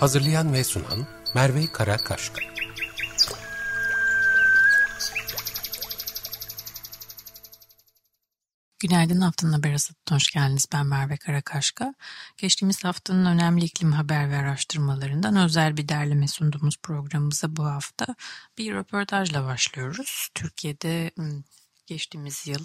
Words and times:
Hazırlayan 0.00 0.52
ve 0.52 0.64
sunan 0.64 1.06
Merve 1.34 1.66
Karakaşka. 1.72 2.40
Günaydın 8.78 9.20
haftanın 9.20 9.52
haber 9.52 9.70
hasatına 9.72 10.16
hoş 10.16 10.30
geldiniz. 10.30 10.66
Ben 10.72 10.86
Merve 10.86 11.16
Karakaşka. 11.16 11.94
Geçtiğimiz 12.36 12.84
haftanın 12.84 13.26
önemli 13.26 13.64
iklim 13.64 13.92
haber 13.92 14.30
ve 14.30 14.36
araştırmalarından 14.36 15.36
özel 15.36 15.76
bir 15.76 15.88
derleme 15.88 16.28
sunduğumuz 16.28 16.76
programımıza 16.82 17.56
bu 17.56 17.64
hafta 17.64 18.06
bir 18.58 18.74
röportajla 18.74 19.44
başlıyoruz. 19.44 20.28
Türkiye'de 20.34 21.10
geçtiğimiz 21.86 22.46
yıl 22.46 22.64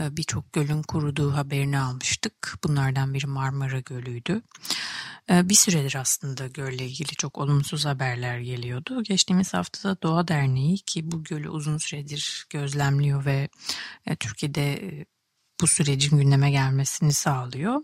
e, 0.00 0.16
birçok 0.16 0.52
gölün 0.52 0.82
kuruduğu 0.82 1.36
haberini 1.36 1.78
almıştık. 1.78 2.54
Bunlardan 2.64 3.14
biri 3.14 3.26
Marmara 3.26 3.80
Gölü'ydü. 3.80 4.42
E, 5.30 5.48
bir 5.48 5.54
süredir 5.54 5.96
aslında 5.96 6.46
gölle 6.46 6.86
ilgili 6.86 7.08
çok 7.08 7.38
olumsuz 7.38 7.86
haberler 7.86 8.38
geliyordu. 8.38 9.02
Geçtiğimiz 9.02 9.54
haftada 9.54 10.02
Doğa 10.02 10.28
Derneği 10.28 10.78
ki 10.78 11.10
bu 11.10 11.24
gölü 11.24 11.48
uzun 11.48 11.78
süredir 11.78 12.46
gözlemliyor 12.50 13.24
ve 13.24 13.48
e, 14.06 14.16
Türkiye'de 14.16 14.80
bu 15.60 15.66
sürecin 15.66 16.18
gündeme 16.18 16.50
gelmesini 16.50 17.12
sağlıyor. 17.12 17.82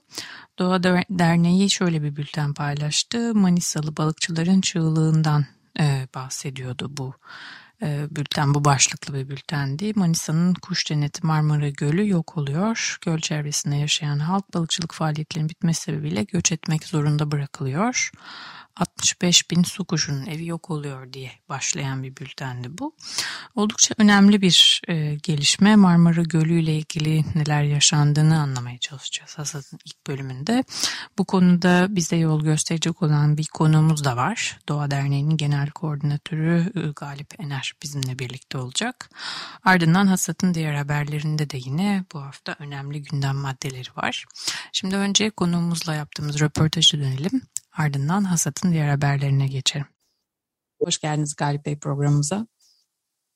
Doğa 0.59 0.83
Derneği 1.11 1.71
şöyle 1.71 2.03
bir 2.03 2.17
bülten 2.17 2.55
paylaştı. 2.55 3.35
Manisalı 3.35 3.97
balıkçıların 3.97 4.61
çığlığından 4.61 5.47
bahsediyordu 6.15 6.97
bu 6.97 7.15
e, 7.15 7.17
bülten 8.11 8.55
bu 8.55 8.65
başlıklı 8.65 9.15
bir 9.15 9.29
bültendi. 9.29 9.93
Manisa'nın 9.95 10.55
kuş 10.55 10.85
cenneti 10.85 11.27
Marmara 11.27 11.69
Gölü 11.69 12.09
yok 12.09 12.37
oluyor. 12.37 12.99
Göl 13.01 13.19
çevresinde 13.19 13.77
yaşayan 13.77 14.19
halk 14.19 14.55
balıkçılık 14.55 14.95
faaliyetlerinin 14.95 15.49
bitmesi 15.49 15.81
sebebiyle 15.81 16.23
göç 16.25 16.53
etmek 16.53 16.85
zorunda 16.85 17.31
bırakılıyor. 17.33 18.11
65 18.77 19.51
bin 19.51 19.63
su 19.63 19.85
kuşunun 19.85 20.27
evi 20.27 20.47
yok 20.47 20.71
oluyor 20.71 21.13
diye 21.13 21.33
başlayan 21.49 22.03
bir 22.03 22.17
bültendi 22.17 22.79
bu. 22.79 22.95
Oldukça 23.55 23.95
önemli 23.99 24.43
bir 24.43 24.83
e, 24.89 25.15
gelişme. 25.15 25.77
Marmara 25.77 26.23
Gölü 26.23 26.61
ile 26.61 26.77
ilgili 26.77 27.25
neler 27.35 27.63
yaşandığını 27.63 28.41
anlamaya 28.41 28.79
çalışacağız 28.79 29.39
Hasad'ın 29.39 29.79
ilk 29.85 30.07
bölümünde. 30.07 30.65
Bu 31.19 31.25
konuda 31.25 31.87
bize 31.91 32.17
yol 32.17 32.43
gösterecek 32.43 33.03
olan 33.03 33.37
bir 33.37 33.47
konuğumuz 33.47 34.05
da 34.05 34.17
var. 34.17 34.59
Doğa 34.69 34.91
Derneği'nin 34.91 35.37
genel 35.37 35.71
koordinatörü 35.71 36.73
Galip 36.97 37.41
Ener 37.41 37.66
bizimle 37.83 38.19
birlikte 38.19 38.59
olacak. 38.59 39.11
Ardından 39.65 40.07
Hasad'ın 40.07 40.55
diğer 40.55 40.75
haberlerinde 40.75 41.51
de 41.51 41.59
yine 41.65 42.05
bu 42.13 42.21
hafta 42.23 42.57
önemli 42.59 43.03
gündem 43.03 43.37
maddeleri 43.37 43.89
var. 43.97 44.25
Şimdi 44.73 44.97
önce 44.97 45.31
konuğumuzla 45.31 45.95
yaptığımız 45.95 46.41
röportajı 46.41 46.99
dönelim. 46.99 47.43
Ardından 47.73 48.25
hasatın 48.25 48.73
diğer 48.73 48.89
haberlerine 48.89 49.47
geçelim. 49.47 49.87
Hoş 50.83 50.99
geldiniz 50.99 51.37
Galip 51.37 51.67
Bey 51.67 51.79
programımıza. 51.79 52.47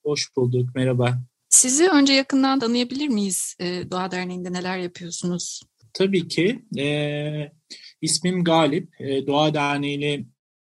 Hoş 0.05 0.37
bulduk, 0.37 0.75
merhaba. 0.75 1.19
Sizi 1.49 1.89
önce 1.89 2.13
yakından 2.13 2.61
tanıyabilir 2.61 3.09
miyiz? 3.09 3.57
Ee, 3.61 3.91
Doğa 3.91 4.11
Derneği'nde 4.11 4.53
neler 4.53 4.79
yapıyorsunuz? 4.79 5.63
Tabii 5.93 6.29
ki. 6.29 6.65
E, 6.79 7.53
ismim 8.01 8.45
Galip. 8.45 9.01
E, 9.01 9.27
Doğa 9.27 9.55
Derneği 9.55 9.99
ile 9.99 10.25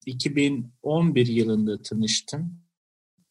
2011 0.06 1.26
yılında 1.26 1.82
tanıştım. 1.82 2.60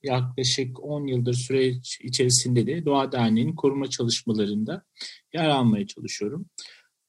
Yaklaşık 0.03 0.83
10 0.83 1.07
yıldır 1.07 1.33
süreç 1.33 1.99
içerisinde 2.01 2.67
de 2.67 2.85
Doğa 2.85 3.11
Derneği'nin 3.11 3.55
koruma 3.55 3.89
çalışmalarında 3.89 4.83
yer 5.33 5.49
almaya 5.49 5.87
çalışıyorum 5.87 6.45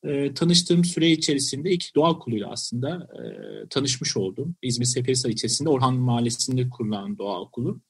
e, 0.04 0.34
tanıştığım 0.34 0.84
süre 0.84 1.10
içerisinde 1.10 1.70
iki 1.70 1.94
doğa 1.94 2.10
okuluyla 2.10 2.50
aslında 2.50 3.08
e, 3.18 3.22
tanışmış 3.68 4.16
oldum. 4.16 4.56
İzmir 4.62 4.84
Seferihisar 4.84 5.30
ilçesinde 5.30 5.68
Orhan 5.68 5.94
Mahallesi'nde 5.94 6.70
kurulan 6.70 7.18
doğa 7.18 7.40
okulu. 7.40 7.80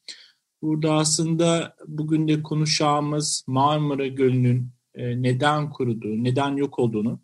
Burada 0.63 0.93
aslında 0.93 1.77
bugün 1.87 2.29
de 2.29 2.43
konuşacağımız 2.43 3.45
Marmara 3.47 4.07
Gölü'nün 4.07 4.71
e, 4.95 5.23
neden 5.23 5.71
kuruduğu, 5.71 6.25
neden 6.25 6.57
yok 6.57 6.79
olduğunu 6.79 7.21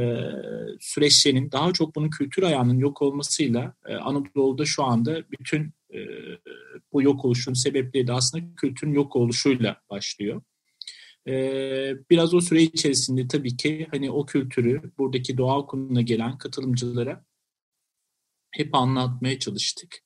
e, 0.00 0.02
süreçlerinin 0.80 1.52
daha 1.52 1.72
çok 1.72 1.96
bunun 1.96 2.10
kültür 2.10 2.42
ayağının 2.42 2.78
yok 2.78 3.02
olmasıyla 3.02 3.74
e, 3.86 3.94
Anadolu'da 3.94 4.64
şu 4.64 4.84
anda 4.84 5.22
bütün 5.30 5.72
e, 5.94 5.98
bu 6.92 7.02
yok 7.02 7.24
oluşun 7.24 7.52
sebepleri 7.52 8.06
de 8.06 8.12
aslında 8.12 8.54
kültürün 8.56 8.92
yok 8.92 9.16
oluşuyla 9.16 9.76
başlıyor. 9.90 10.42
Ee, 11.28 11.94
biraz 12.10 12.34
o 12.34 12.40
süre 12.40 12.62
içerisinde 12.62 13.28
tabii 13.28 13.56
ki 13.56 13.86
hani 13.90 14.10
o 14.10 14.26
kültürü 14.26 14.92
buradaki 14.98 15.38
doğal 15.38 15.66
konuna 15.66 16.00
gelen 16.00 16.38
katılımcılara 16.38 17.24
hep 18.50 18.74
anlatmaya 18.74 19.38
çalıştık. 19.38 19.96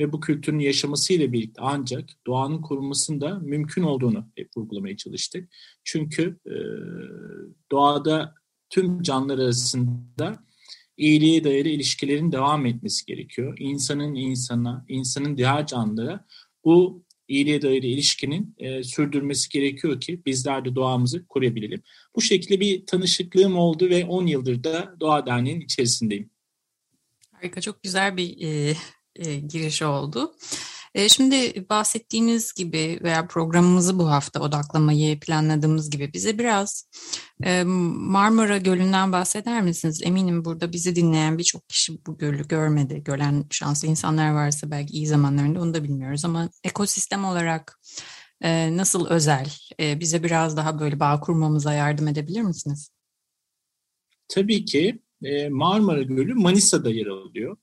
Ve 0.00 0.12
bu 0.12 0.20
kültürün 0.20 0.58
yaşamasıyla 0.58 1.32
birlikte 1.32 1.60
ancak 1.64 2.10
doğanın 2.26 2.62
korunmasında 2.62 3.38
mümkün 3.38 3.82
olduğunu 3.82 4.28
hep 4.36 4.56
vurgulamaya 4.56 4.96
çalıştık. 4.96 5.50
Çünkü 5.84 6.38
e, 6.46 6.54
doğada 7.72 8.34
tüm 8.70 9.02
canlılar 9.02 9.38
arasında 9.38 10.44
iyiliğe 10.98 11.44
dayalı 11.44 11.68
ilişkilerin 11.68 12.32
devam 12.32 12.66
etmesi 12.66 13.06
gerekiyor. 13.06 13.56
İnsanın 13.58 14.14
insana, 14.14 14.84
insanın 14.88 15.36
diğer 15.36 15.66
canlılara 15.66 16.24
bu 16.64 17.04
iyiliğe 17.28 17.62
dair 17.62 17.82
ilişkinin 17.82 18.54
e, 18.58 18.82
sürdürmesi 18.82 19.48
gerekiyor 19.48 20.00
ki 20.00 20.22
bizler 20.26 20.64
de 20.64 20.74
doğamızı 20.74 21.26
koruyabilelim. 21.26 21.82
Bu 22.16 22.20
şekilde 22.20 22.60
bir 22.60 22.86
tanışıklığım 22.86 23.56
oldu 23.56 23.90
ve 23.90 24.04
10 24.04 24.26
yıldır 24.26 24.64
da 24.64 24.94
Doğa 25.00 25.26
Derneği'nin 25.26 25.60
içerisindeyim. 25.60 26.30
Harika, 27.32 27.60
çok 27.60 27.82
güzel 27.82 28.16
bir 28.16 28.36
e, 28.42 28.76
e, 29.16 29.34
giriş 29.34 29.82
oldu. 29.82 30.34
E, 30.98 31.08
şimdi 31.08 31.66
bahsettiğiniz 31.70 32.52
gibi 32.54 33.00
veya 33.02 33.26
programımızı 33.26 33.98
bu 33.98 34.10
hafta 34.10 34.40
odaklamayı 34.40 35.20
planladığımız 35.20 35.90
gibi 35.90 36.12
bize 36.12 36.38
biraz 36.38 36.90
e, 37.44 37.62
Marmara 37.64 38.58
Gölü'nden 38.58 39.12
bahseder 39.12 39.62
misiniz? 39.62 40.00
Eminim 40.04 40.44
burada 40.44 40.72
bizi 40.72 40.96
dinleyen 40.96 41.38
birçok 41.38 41.68
kişi 41.68 42.06
bu 42.06 42.18
gölü 42.18 42.48
görmedi. 42.48 43.02
Gören 43.04 43.44
şanslı 43.50 43.88
insanlar 43.88 44.30
varsa 44.30 44.70
belki 44.70 44.92
iyi 44.92 45.06
zamanlarında 45.06 45.60
onu 45.60 45.74
da 45.74 45.84
bilmiyoruz 45.84 46.24
ama 46.24 46.48
ekosistem 46.64 47.24
olarak 47.24 47.80
e, 48.40 48.76
nasıl 48.76 49.06
özel? 49.06 49.46
Bize 49.80 50.22
biraz 50.22 50.56
daha 50.56 50.80
böyle 50.80 51.00
bağ 51.00 51.20
kurmamıza 51.20 51.72
yardım 51.72 52.08
edebilir 52.08 52.42
misiniz? 52.42 52.90
Tabii 54.28 54.64
ki 54.64 54.98
Marmara 55.50 56.02
Gölü 56.02 56.34
Manisa'da 56.34 56.90
yer 56.90 57.06
alıyor. 57.06 57.56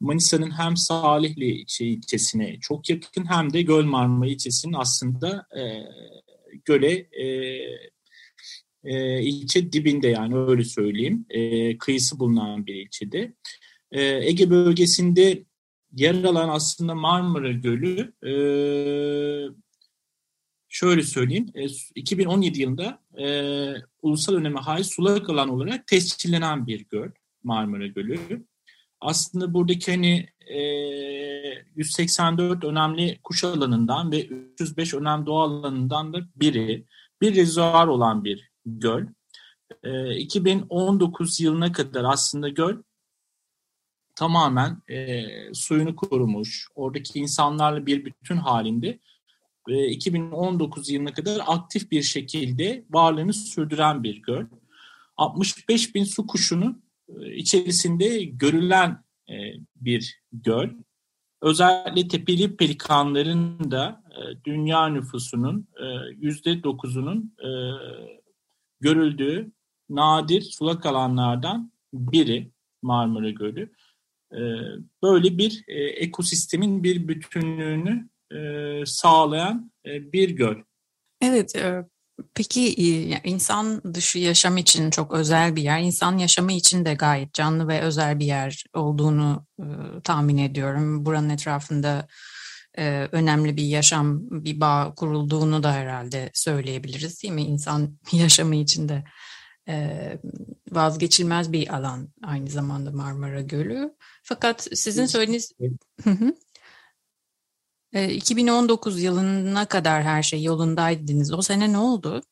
Manisa'nın 0.00 0.50
hem 0.50 0.76
Salihli 0.76 1.64
ilçesine 1.80 2.58
çok 2.60 2.90
yakın 2.90 3.30
hem 3.30 3.52
de 3.52 3.62
Göl 3.62 3.84
Marmara 3.84 4.28
ilçesinin 4.28 4.72
aslında 4.72 5.46
e, 5.58 5.62
göle 6.64 6.92
e, 7.12 7.26
e, 8.84 9.22
ilçe 9.22 9.72
dibinde 9.72 10.08
yani 10.08 10.36
öyle 10.36 10.64
söyleyeyim 10.64 11.26
e, 11.30 11.78
kıyısı 11.78 12.18
bulunan 12.18 12.66
bir 12.66 12.74
ilçede. 12.74 13.34
E, 13.92 14.02
Ege 14.02 14.50
bölgesinde 14.50 15.44
yer 15.92 16.24
alan 16.24 16.48
aslında 16.48 16.94
Marmara 16.94 17.52
Gölü 17.52 18.12
e, 18.26 18.32
şöyle 20.68 21.02
söyleyeyim 21.02 21.46
e, 21.54 21.66
2017 21.94 22.60
yılında 22.60 23.02
e, 23.18 23.26
ulusal 24.02 24.34
öneme 24.34 24.60
haiz 24.60 24.86
sulak 24.86 25.30
alan 25.30 25.48
olarak 25.48 25.86
tescillenen 25.86 26.66
bir 26.66 26.86
göl 26.88 27.10
Marmara 27.42 27.86
Gölü 27.86 28.46
aslında 29.00 29.54
buradaki 29.54 29.90
hani 29.90 30.28
e, 30.46 30.58
184 31.76 32.64
önemli 32.64 33.18
kuş 33.24 33.44
alanından 33.44 34.12
ve 34.12 34.26
305 34.26 34.94
önemli 34.94 35.26
doğa 35.26 35.44
alanından 35.44 36.12
da 36.12 36.18
biri. 36.36 36.84
Bir 37.20 37.34
rezervuar 37.34 37.86
olan 37.86 38.24
bir 38.24 38.50
göl. 38.66 39.06
E, 39.82 40.16
2019 40.16 41.40
yılına 41.40 41.72
kadar 41.72 42.04
aslında 42.04 42.48
göl 42.48 42.76
tamamen 44.18 44.82
e, 44.88 45.24
suyunu 45.54 45.96
korumuş, 45.96 46.68
oradaki 46.74 47.18
insanlarla 47.18 47.86
bir 47.86 48.04
bütün 48.04 48.36
halinde 48.36 48.98
e, 49.68 49.86
2019 49.86 50.90
yılına 50.90 51.12
kadar 51.12 51.40
aktif 51.46 51.90
bir 51.90 52.02
şekilde 52.02 52.84
varlığını 52.90 53.32
sürdüren 53.32 54.02
bir 54.02 54.22
göl. 54.22 54.46
65 55.16 55.94
bin 55.94 56.04
su 56.04 56.26
kuşunu 56.26 56.78
içerisinde 57.34 58.24
görülen 58.24 59.04
bir 59.76 60.20
göl. 60.32 60.70
Özellikle 61.42 62.08
tepeli 62.08 62.56
pelikanların 62.56 63.70
da 63.70 64.02
dünya 64.44 64.88
nüfusunun 64.88 65.68
yüzde 66.16 66.62
dokuzunun 66.62 67.36
görüldüğü 68.80 69.52
nadir 69.90 70.42
sulak 70.42 70.86
alanlardan 70.86 71.72
biri 71.92 72.50
Marmara 72.82 73.30
Gölü. 73.30 73.72
Böyle 75.02 75.38
bir 75.38 75.64
ekosistemin 75.96 76.84
bir 76.84 77.08
bütünlüğünü 77.08 78.08
sağlayan 78.86 79.72
bir 79.86 80.30
göl. 80.30 80.56
Evet, 81.20 81.54
Peki 82.34 82.74
insan 83.24 83.94
dışı 83.94 84.18
yaşam 84.18 84.56
için 84.56 84.90
çok 84.90 85.12
özel 85.12 85.56
bir 85.56 85.62
yer, 85.62 85.80
insan 85.80 86.18
yaşamı 86.18 86.52
için 86.52 86.84
de 86.84 86.94
gayet 86.94 87.34
canlı 87.34 87.68
ve 87.68 87.80
özel 87.80 88.18
bir 88.18 88.26
yer 88.26 88.64
olduğunu 88.74 89.46
e, 89.60 89.66
tahmin 90.04 90.38
ediyorum. 90.38 91.04
Buranın 91.06 91.28
etrafında 91.28 92.08
e, 92.78 93.08
önemli 93.12 93.56
bir 93.56 93.64
yaşam, 93.64 94.20
bir 94.30 94.60
bağ 94.60 94.94
kurulduğunu 94.96 95.62
da 95.62 95.72
herhalde 95.72 96.30
söyleyebiliriz 96.34 97.22
değil 97.22 97.34
mi? 97.34 97.42
İnsan 97.42 97.98
yaşamı 98.12 98.56
için 98.56 98.88
de 98.88 99.04
e, 99.68 100.18
vazgeçilmez 100.70 101.52
bir 101.52 101.74
alan 101.76 102.08
aynı 102.22 102.50
zamanda 102.50 102.90
Marmara 102.90 103.40
Gölü. 103.40 103.94
Fakat 104.22 104.68
sizin 104.74 105.06
söylediğiniz... 105.06 105.52
2019 107.92 109.02
yılına 109.02 109.66
kadar 109.66 110.02
her 110.02 110.22
şey 110.22 110.42
yolundaydınız. 110.42 111.32
O 111.32 111.42
sene 111.42 111.72
ne 111.72 111.78
oldu? 111.78 112.22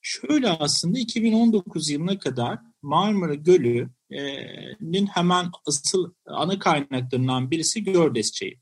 Şöyle 0.00 0.48
aslında 0.48 0.98
2019 0.98 1.90
yılına 1.90 2.18
kadar 2.18 2.58
Marmara 2.82 3.34
Gölü'nün 3.34 5.06
hemen 5.06 5.50
asıl 5.66 6.12
ana 6.26 6.58
kaynaklarından 6.58 7.50
birisi 7.50 7.84
Gördes 7.84 8.32
Çayı. 8.32 8.54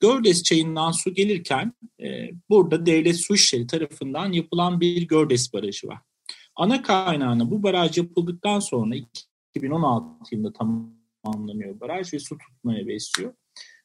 Gördes 0.00 0.42
Çayı'ndan 0.42 0.90
su 0.90 1.14
gelirken 1.14 1.72
burada 2.50 2.86
devlet 2.86 3.20
su 3.20 3.34
işleri 3.34 3.66
tarafından 3.66 4.32
yapılan 4.32 4.80
bir 4.80 5.08
Gördes 5.08 5.52
Barajı 5.52 5.88
var. 5.88 5.98
Ana 6.56 6.82
kaynağına 6.82 7.50
bu 7.50 7.62
baraj 7.62 7.98
yapıldıktan 7.98 8.60
sonra 8.60 8.94
2016 9.54 10.34
yılında 10.34 10.52
tamamlanıyor 10.52 11.80
baraj 11.80 12.14
ve 12.14 12.18
su 12.18 12.38
tutmaya 12.38 12.86
besliyor 12.86 13.34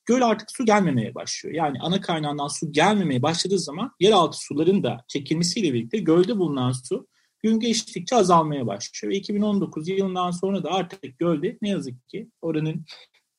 göl 0.05 0.21
artık 0.21 0.51
su 0.51 0.65
gelmemeye 0.65 1.15
başlıyor. 1.15 1.55
Yani 1.55 1.77
ana 1.81 2.01
kaynağından 2.01 2.47
su 2.47 2.71
gelmemeye 2.71 3.21
başladığı 3.21 3.59
zaman 3.59 3.91
yeraltı 3.99 4.37
suların 4.37 4.83
da 4.83 5.05
çekilmesiyle 5.07 5.73
birlikte 5.73 5.97
gölde 5.97 6.37
bulunan 6.37 6.71
su 6.71 7.07
gün 7.43 7.59
geçtikçe 7.59 8.15
azalmaya 8.15 8.67
başlıyor. 8.67 9.13
Ve 9.13 9.17
2019 9.17 9.87
yılından 9.87 10.31
sonra 10.31 10.63
da 10.63 10.71
artık 10.71 11.19
gölde 11.19 11.57
ne 11.61 11.69
yazık 11.69 12.09
ki 12.09 12.29
oranın 12.41 12.85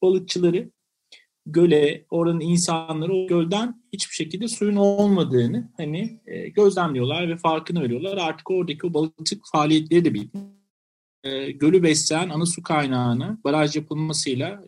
balıkçıları 0.03 0.71
göle, 1.47 2.07
oranın 2.11 2.41
insanları 2.41 3.15
o 3.15 3.27
gölden 3.27 3.83
hiçbir 3.93 4.15
şekilde 4.15 4.49
suyun 4.49 4.77
olmadığını 4.77 5.73
hani 5.77 6.21
e, 6.27 6.49
gözlemliyorlar 6.49 7.29
ve 7.29 7.37
farkını 7.37 7.83
veriyorlar. 7.83 8.17
Artık 8.17 8.51
oradaki 8.51 8.87
o 8.87 8.95
balıkçılık 8.95 9.45
faaliyetleri 9.53 10.05
de 10.05 10.15
bitti. 10.15 10.39
E, 11.27 11.51
gölü 11.51 11.83
besleyen 11.83 12.29
ana 12.29 12.47
su 12.47 12.63
kaynağını 12.63 13.39
baraj 13.45 13.77
yapılmasıyla 13.77 14.63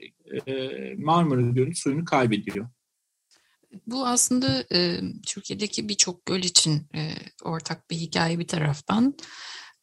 e, 0.47 0.53
Marmara 0.99 1.41
Gölü 1.41 1.75
suyunu 1.75 2.05
kaybediyor. 2.05 2.69
Bu 3.87 4.07
aslında 4.07 4.65
e, 4.73 5.01
Türkiye'deki 5.27 5.89
birçok 5.89 6.27
göl 6.27 6.43
için 6.43 6.87
e, 6.95 7.13
ortak 7.45 7.91
bir 7.91 7.97
hikaye 7.97 8.39
bir 8.39 8.47
taraftan. 8.47 9.15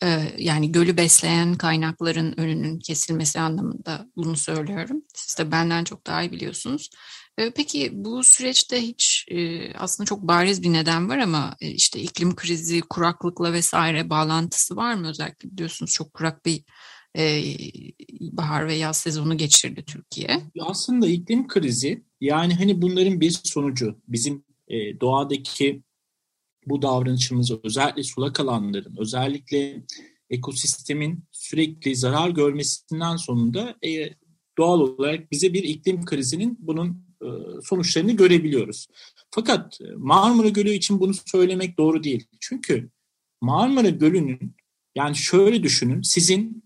E, 0.04 0.33
yani 0.38 0.72
gölü 0.72 0.98
besleyen 0.98 1.56
kaynakların 1.56 2.39
önünün 2.39 2.80
kesilmesi 2.80 3.39
anlamında 3.39 4.07
bunu 4.16 4.36
söylüyorum. 4.36 5.04
Siz 5.13 5.38
de 5.38 5.51
benden 5.51 5.83
çok 5.83 6.07
daha 6.07 6.24
iyi 6.24 6.31
biliyorsunuz. 6.31 6.89
E, 7.38 7.52
peki 7.52 7.92
bu 7.94 8.24
süreçte 8.24 8.82
hiç 8.82 9.26
e, 9.32 9.74
aslında 9.74 10.08
çok 10.08 10.22
bariz 10.22 10.64
bir 10.64 10.74
neden 10.74 11.10
var 11.10 11.18
ama 11.18 11.56
e, 11.62 11.70
işte 11.70 12.00
iklim 12.00 12.36
krizi, 12.36 12.82
kuraklıkla 12.82 13.54
vesaire 13.54 14.10
bağlantısı 14.10 14.76
var 14.76 14.94
mı? 14.94 15.10
Özellikle 15.10 15.52
biliyorsunuz 15.52 15.92
çok 15.92 16.14
kurak 16.14 16.46
bir 16.46 16.64
e, 17.18 17.44
bahar 18.22 18.68
ve 18.68 18.74
yaz 18.74 18.98
sezonu 18.98 19.38
geçirdi 19.38 19.86
Türkiye. 19.86 20.42
Aslında 20.60 21.08
iklim 21.08 21.48
krizi 21.48 22.04
yani 22.22 22.56
hani 22.56 22.82
bunların 22.82 23.22
bir 23.22 23.40
sonucu 23.44 24.02
bizim 24.08 24.46
doğadaki 25.02 25.84
bu 26.66 26.82
davranışımız 26.82 27.52
özellikle 27.64 28.04
sulak 28.04 28.40
alanların 28.40 28.96
özellikle 29.00 29.84
ekosistemin 30.30 31.24
sürekli 31.32 31.96
zarar 31.96 32.30
görmesinden 32.30 33.16
sonunda 33.16 33.76
doğal 34.58 34.80
olarak 34.80 35.32
bize 35.32 35.54
bir 35.54 35.64
iklim 35.64 36.06
krizinin 36.06 36.58
bunun 36.60 37.05
sonuçlarını 37.63 38.12
görebiliyoruz. 38.12 38.88
Fakat 39.31 39.79
Marmara 39.97 40.50
Gölü 40.50 40.69
için 40.69 41.00
bunu 41.00 41.13
söylemek 41.25 41.77
doğru 41.77 42.03
değil. 42.03 42.27
Çünkü 42.39 42.89
Marmara 43.41 43.89
Gölü'nün 43.89 44.56
yani 44.95 45.15
şöyle 45.15 45.63
düşünün 45.63 46.01
sizin 46.01 46.65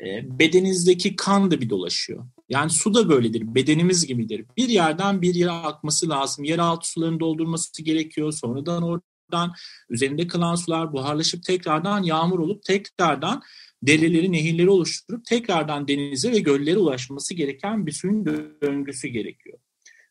e, 0.00 0.38
bedeninizdeki 0.38 1.16
kan 1.16 1.50
da 1.50 1.60
bir 1.60 1.70
dolaşıyor. 1.70 2.26
Yani 2.48 2.70
su 2.70 2.94
da 2.94 3.08
böyledir, 3.08 3.54
bedenimiz 3.54 4.06
gibidir. 4.06 4.44
Bir 4.56 4.68
yerden 4.68 5.22
bir 5.22 5.34
yere 5.34 5.50
akması 5.50 6.08
lazım. 6.08 6.44
Yeraltı 6.44 6.90
sularını 6.90 7.20
doldurması 7.20 7.82
gerekiyor. 7.82 8.32
Sonradan 8.32 8.82
oradan 8.82 9.52
üzerinde 9.90 10.26
kalan 10.26 10.54
sular 10.54 10.92
buharlaşıp 10.92 11.42
tekrardan 11.42 12.02
yağmur 12.02 12.38
olup 12.38 12.62
tekrardan 12.62 13.42
dereleri, 13.82 14.32
nehirleri 14.32 14.70
oluşturup 14.70 15.24
tekrardan 15.24 15.88
denize 15.88 16.32
ve 16.32 16.38
göllere 16.38 16.78
ulaşması 16.78 17.34
gereken 17.34 17.86
bir 17.86 17.92
suyun 17.92 18.26
döngüsü 18.62 19.08
gerekiyor. 19.08 19.58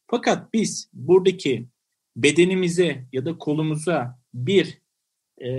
Fakat 0.07 0.53
biz 0.53 0.89
buradaki 0.93 1.67
bedenimize 2.15 3.07
ya 3.13 3.25
da 3.25 3.37
kolumuza 3.37 4.19
bir 4.33 4.81
e, 5.41 5.49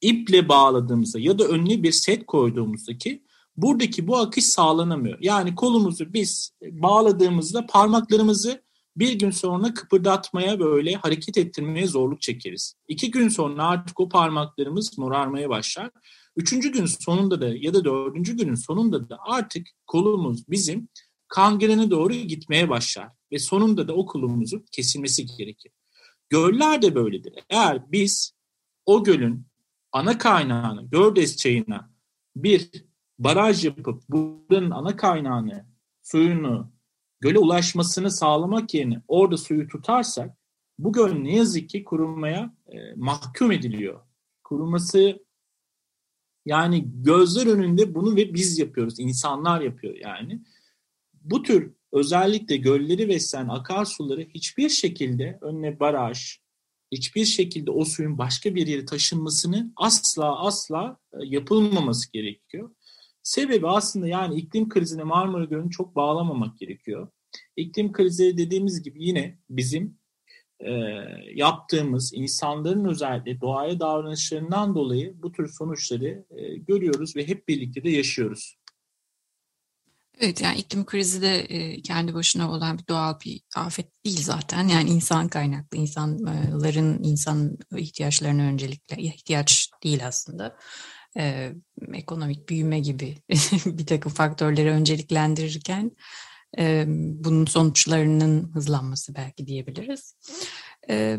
iple 0.00 0.48
bağladığımızda 0.48 1.18
ya 1.20 1.38
da 1.38 1.44
önüne 1.44 1.82
bir 1.82 1.92
set 1.92 2.26
koyduğumuzdaki 2.26 3.22
buradaki 3.56 4.06
bu 4.06 4.16
akış 4.16 4.44
sağlanamıyor. 4.44 5.18
Yani 5.20 5.54
kolumuzu 5.54 6.12
biz 6.12 6.52
bağladığımızda 6.62 7.66
parmaklarımızı 7.66 8.62
bir 8.96 9.12
gün 9.12 9.30
sonra 9.30 9.74
kıpırdatmaya 9.74 10.60
böyle 10.60 10.94
hareket 10.94 11.38
ettirmeye 11.38 11.86
zorluk 11.86 12.22
çekeriz. 12.22 12.74
İki 12.88 13.10
gün 13.10 13.28
sonra 13.28 13.66
artık 13.66 14.00
o 14.00 14.08
parmaklarımız 14.08 14.98
morarmaya 14.98 15.48
başlar. 15.48 15.90
Üçüncü 16.36 16.72
gün 16.72 16.86
sonunda 16.86 17.40
da 17.40 17.48
ya 17.56 17.74
da 17.74 17.84
dördüncü 17.84 18.36
günün 18.36 18.54
sonunda 18.54 19.08
da 19.08 19.18
artık 19.20 19.66
kolumuz 19.86 20.48
bizim 20.48 20.88
kangrene 21.30 21.90
doğru 21.90 22.12
gitmeye 22.12 22.68
başlar. 22.68 23.08
Ve 23.32 23.38
sonunda 23.38 23.88
da 23.88 23.94
o 23.94 24.06
kolumuzun 24.06 24.64
kesilmesi 24.72 25.26
gerekir. 25.26 25.72
Göller 26.28 26.82
de 26.82 26.94
böyledir. 26.94 27.34
Eğer 27.48 27.92
biz 27.92 28.32
o 28.86 29.04
gölün 29.04 29.46
ana 29.92 30.18
kaynağını, 30.18 30.90
Gördes 30.90 31.36
çayına 31.36 31.90
bir 32.36 32.70
baraj 33.18 33.64
yapıp 33.64 34.02
buranın 34.08 34.70
ana 34.70 34.96
kaynağını, 34.96 35.66
suyunu 36.02 36.72
göle 37.20 37.38
ulaşmasını 37.38 38.10
sağlamak 38.10 38.74
yerine 38.74 39.02
orada 39.08 39.36
suyu 39.36 39.68
tutarsak 39.68 40.36
bu 40.78 40.92
göl 40.92 41.12
ne 41.12 41.36
yazık 41.36 41.68
ki 41.68 41.84
kurulmaya 41.84 42.54
e, 42.66 42.76
mahkum 42.96 43.52
ediliyor. 43.52 44.00
Kurulması 44.44 45.24
yani 46.46 46.84
gözler 46.86 47.46
önünde 47.46 47.94
bunu 47.94 48.16
ve 48.16 48.34
biz 48.34 48.58
yapıyoruz. 48.58 49.00
insanlar 49.00 49.60
yapıyor 49.60 49.94
yani. 49.94 50.42
Bu 51.20 51.42
tür 51.42 51.72
özellikle 51.92 52.56
gölleri 52.56 53.08
besleyen 53.08 53.48
akarsuları 53.48 54.20
hiçbir 54.20 54.68
şekilde 54.68 55.38
önüne 55.40 55.80
baraj, 55.80 56.38
hiçbir 56.92 57.24
şekilde 57.24 57.70
o 57.70 57.84
suyun 57.84 58.18
başka 58.18 58.54
bir 58.54 58.66
yere 58.66 58.84
taşınmasını 58.84 59.72
asla 59.76 60.40
asla 60.40 60.98
e, 61.12 61.16
yapılmaması 61.22 62.12
gerekiyor. 62.12 62.70
Sebebi 63.22 63.68
aslında 63.68 64.08
yani 64.08 64.34
iklim 64.34 64.68
krizine 64.68 65.04
Marmara 65.04 65.44
Gölü'nü 65.44 65.70
çok 65.70 65.96
bağlamamak 65.96 66.58
gerekiyor. 66.58 67.08
İklim 67.56 67.92
krizi 67.92 68.36
dediğimiz 68.36 68.82
gibi 68.82 69.04
yine 69.04 69.38
bizim 69.50 69.98
e, 70.60 70.70
yaptığımız 71.34 72.12
insanların 72.14 72.84
özellikle 72.84 73.40
doğaya 73.40 73.80
davranışlarından 73.80 74.74
dolayı 74.74 75.22
bu 75.22 75.32
tür 75.32 75.48
sonuçları 75.48 76.24
e, 76.30 76.56
görüyoruz 76.56 77.16
ve 77.16 77.28
hep 77.28 77.48
birlikte 77.48 77.84
de 77.84 77.90
yaşıyoruz. 77.90 78.56
Evet 80.20 80.40
yani 80.40 80.58
iklim 80.58 80.86
krizi 80.86 81.22
de 81.22 81.38
e, 81.38 81.82
kendi 81.82 82.14
başına 82.14 82.50
olan 82.50 82.78
bir 82.78 82.86
doğal 82.86 83.20
bir 83.24 83.42
afet 83.56 84.04
değil 84.04 84.22
zaten. 84.22 84.68
Yani 84.68 84.90
insan 84.90 85.28
kaynaklı, 85.28 85.78
insanların 85.78 87.02
insan 87.02 87.58
ihtiyaçlarına 87.76 88.42
öncelikle 88.42 89.02
ihtiyaç 89.02 89.70
değil 89.84 90.06
aslında 90.06 90.56
e, 91.16 91.52
ekonomik 91.92 92.48
büyüme 92.48 92.80
gibi 92.80 93.18
bir 93.66 93.86
takım 93.86 94.12
faktörleri 94.12 94.70
önceliklendirirken 94.70 95.90
e, 96.58 96.84
bunun 97.24 97.46
sonuçlarının 97.46 98.54
hızlanması 98.54 99.14
belki 99.14 99.46
diyebiliriz. 99.46 100.14
E, 100.90 101.18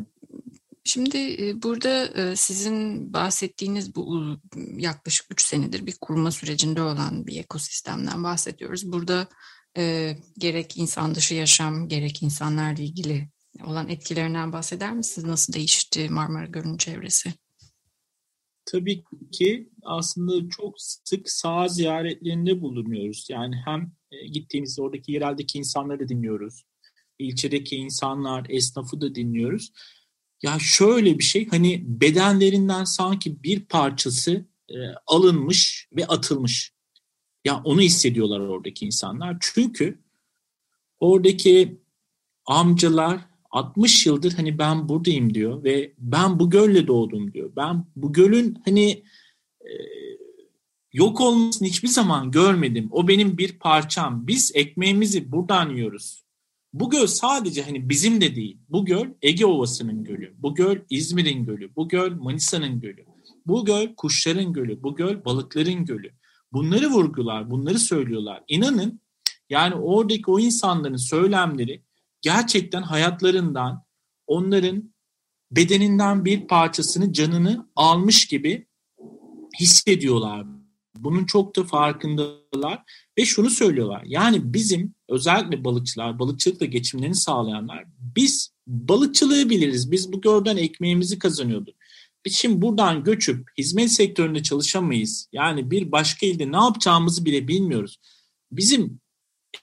Şimdi 0.84 1.18
e, 1.18 1.62
burada 1.64 2.06
e, 2.06 2.36
sizin 2.36 3.14
bahsettiğiniz 3.14 3.96
bu 3.96 4.26
yaklaşık 4.78 5.26
3 5.32 5.42
senedir 5.42 5.86
bir 5.86 5.96
kurma 6.02 6.32
sürecinde 6.32 6.82
olan 6.82 7.28
bir 7.28 7.40
ekosistemden 7.40 8.24
bahsediyoruz. 8.24 8.92
Burada 8.92 9.28
e, 9.78 10.16
gerek 10.38 10.78
insan 10.78 11.16
dışı 11.16 11.34
yaşam, 11.36 11.88
gerek 11.88 12.24
insanlarla 12.24 12.84
ilgili 12.84 13.30
olan 13.66 13.90
etkilerinden 13.90 14.54
bahseder 14.54 14.94
misiniz? 14.94 15.28
Nasıl 15.28 15.54
değişti 15.54 16.10
Marmara 16.10 16.46
Gölü'nün 16.46 16.78
çevresi? 16.78 17.34
Tabii 18.66 19.04
ki 19.32 19.70
aslında 19.84 20.50
çok 20.50 20.76
sık 20.78 21.30
sağ 21.30 21.68
ziyaretlerinde 21.68 22.62
bulunuyoruz. 22.62 23.28
Yani 23.30 23.56
hem 23.66 23.92
gittiğimizde 24.32 24.82
oradaki 24.82 25.12
yereldeki 25.12 25.58
insanları 25.58 26.10
dinliyoruz. 26.10 26.64
İlçedeki 27.20 27.76
insanlar, 27.76 28.46
esnafı 28.50 29.02
da 29.02 29.16
dinliyoruz. 29.16 29.72
Ya 30.42 30.58
şöyle 30.60 31.20
bir 31.20 31.24
şey 31.24 31.48
hani 31.48 31.84
bedenlerinden 31.88 32.84
sanki 32.84 33.44
bir 33.44 33.60
parçası 33.60 34.46
e, 34.70 34.76
alınmış 35.08 35.90
ve 35.96 36.06
atılmış. 36.06 36.74
Ya 37.46 37.62
onu 37.64 37.82
hissediyorlar 37.82 38.40
oradaki 38.40 38.86
insanlar. 38.86 39.38
Çünkü 39.40 40.00
oradaki 41.00 41.82
amcalar 42.46 43.20
60 43.52 44.06
yıldır 44.06 44.34
hani 44.34 44.58
ben 44.58 44.90
buradayım 44.90 45.34
diyor 45.34 45.64
ve 45.64 45.94
ben 45.98 46.40
bu 46.40 46.50
gölle 46.50 46.88
doğdum 46.88 47.34
diyor. 47.34 47.52
Ben 47.56 47.86
bu 47.96 48.14
gölün 48.14 48.62
hani 48.66 49.04
e, 49.62 49.72
yok 50.94 51.22
olmasını 51.22 51.68
hiçbir 51.68 51.88
zaman 51.88 52.32
görmedim. 52.32 52.88
O 52.92 53.08
benim 53.08 53.38
bir 53.38 53.60
parçam. 53.60 54.28
Biz 54.28 54.52
ekmeğimizi 54.56 55.32
buradan 55.32 55.70
yiyoruz. 55.70 56.24
Bu 56.74 56.90
göl 56.90 57.08
sadece 57.08 57.64
hani 57.64 57.90
bizim 57.90 58.22
de 58.22 58.36
değil. 58.36 58.58
Bu 58.70 58.86
göl 58.86 59.06
Ege 59.22 59.46
Ovası'nın 59.46 60.04
gölü. 60.04 60.34
Bu 60.38 60.56
göl 60.56 60.78
İzmir'in 60.90 61.46
gölü. 61.46 61.76
Bu 61.76 61.90
göl 61.90 62.12
Manisa'nın 62.12 62.80
gölü. 62.80 63.06
Bu 63.48 63.66
göl 63.66 63.96
kuşların 63.96 64.54
gölü. 64.54 64.84
Bu 64.84 64.96
göl 64.96 65.26
balıkların 65.26 65.86
gölü. 65.86 66.12
Bunları 66.54 66.90
vurgular, 66.90 67.52
bunları 67.52 67.80
söylüyorlar. 67.80 68.44
İnanın 68.48 69.02
yani 69.50 69.76
oradaki 69.76 70.32
o 70.32 70.40
insanların 70.40 70.98
söylemleri 70.98 71.84
gerçekten 72.22 72.82
hayatlarından, 72.82 73.84
onların 74.28 74.94
bedeninden 75.52 76.26
bir 76.26 76.48
parçasını, 76.48 77.14
canını 77.14 77.70
almış 77.76 78.26
gibi 78.26 78.68
hissediyorlar. 79.60 80.61
Bunun 81.04 81.26
çok 81.26 81.56
da 81.56 81.64
farkındalar 81.64 82.84
ve 83.18 83.26
şunu 83.26 83.50
söylüyorlar. 83.50 84.04
Yani 84.06 84.54
bizim 84.54 84.96
özellikle 85.10 85.64
balıkçılar, 85.64 86.20
balıkçılıkla 86.20 86.66
geçimlerini 86.66 87.16
sağlayanlar 87.16 87.86
biz 88.16 88.54
balıkçılığı 88.68 89.50
biliriz. 89.50 89.92
Biz 89.92 90.14
bu 90.14 90.22
gölden 90.22 90.58
ekmeğimizi 90.58 91.20
kazanıyorduk. 91.20 91.76
Biz 92.26 92.36
şimdi 92.36 92.62
buradan 92.62 93.04
göçüp 93.04 93.50
hizmet 93.58 93.92
sektöründe 93.92 94.44
çalışamayız. 94.44 95.28
Yani 95.34 95.72
bir 95.72 95.92
başka 95.92 96.26
ilde 96.26 96.52
ne 96.52 96.58
yapacağımızı 96.58 97.26
bile 97.26 97.48
bilmiyoruz. 97.48 98.00
Bizim 98.52 99.00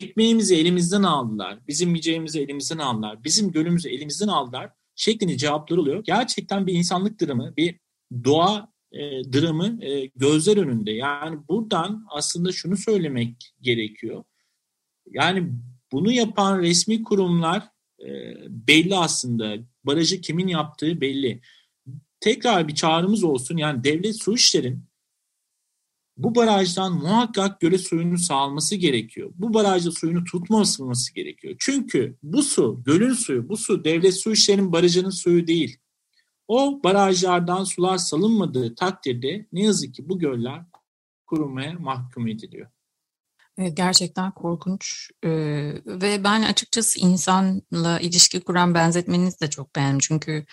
ekmeğimizi 0.01 0.57
elimizden 0.57 1.03
aldılar. 1.03 1.59
Bizim 1.69 1.89
yiyeceğimizi 1.89 2.41
elimizden 2.41 2.79
aldılar. 2.79 3.25
Bizim 3.25 3.53
gölümüzü 3.53 3.89
elimizden 3.89 4.29
aldılar 4.29 4.71
şeklinde 4.99 5.37
cevaplar 5.37 5.77
oluyor. 5.77 6.05
Gerçekten 6.05 6.67
bir 6.67 6.75
insanlık 6.75 7.21
dramı, 7.21 7.57
bir 7.57 7.81
doğa 8.25 8.73
e, 8.93 9.01
dramı 9.33 9.85
e, 9.85 10.07
gözler 10.17 10.57
önünde. 10.57 10.91
Yani 10.91 11.39
buradan 11.49 12.07
aslında 12.11 12.53
şunu 12.53 12.77
söylemek 12.77 13.55
gerekiyor. 13.61 14.25
Yani 15.11 15.53
bunu 15.93 16.13
yapan 16.13 16.59
resmi 16.59 17.03
kurumlar 17.03 17.63
e, 18.01 18.35
belli 18.49 18.97
aslında. 18.97 19.57
Barajı 19.85 20.21
kimin 20.21 20.49
yaptığı 20.49 21.01
belli. 21.01 21.41
Tekrar 22.21 22.69
bir 22.69 22.75
çağrımız 22.75 23.25
olsun. 23.25 23.57
Yani 23.57 23.85
devlet 23.85 24.23
su 24.23 24.35
işlerin 24.35 24.89
bu 26.19 26.35
barajdan 26.35 26.93
muhakkak 26.93 27.61
göle 27.61 27.79
suyunu 27.79 28.19
sağlaması 28.19 28.77
gerekiyor. 28.77 29.31
Bu 29.35 29.55
barajda 29.55 29.91
suyunu 29.91 30.25
tutmaması 30.25 31.15
gerekiyor. 31.15 31.55
Çünkü 31.59 32.17
bu 32.23 32.43
su, 32.43 32.83
gölün 32.87 33.13
suyu, 33.13 33.49
bu 33.49 33.57
su 33.57 33.85
devlet 33.85 34.15
su 34.15 34.33
işlerinin 34.33 34.73
barajının 34.73 35.11
suyu 35.11 35.47
değil. 35.47 35.79
O 36.49 36.81
barajlardan 36.85 37.65
sular 37.65 37.99
salınmadığı 37.99 38.75
takdirde 38.75 39.47
ne 39.53 39.63
yazık 39.63 39.95
ki 39.95 40.09
bu 40.09 40.19
göller 40.19 40.63
kurumaya 41.27 41.73
mahkum 41.73 42.29
ediliyor. 42.29 42.71
Gerçekten 43.75 44.31
korkunç 44.31 45.11
ee, 45.25 45.31
ve 45.87 46.25
ben 46.25 46.43
açıkçası 46.43 47.01
insanla 47.01 48.01
ilişki 48.01 48.41
kuran 48.41 48.75
benzetmenizi 48.75 49.41
de 49.41 49.51
çok 49.51 49.77
beğendim. 49.77 49.99
Çünkü 49.99 50.47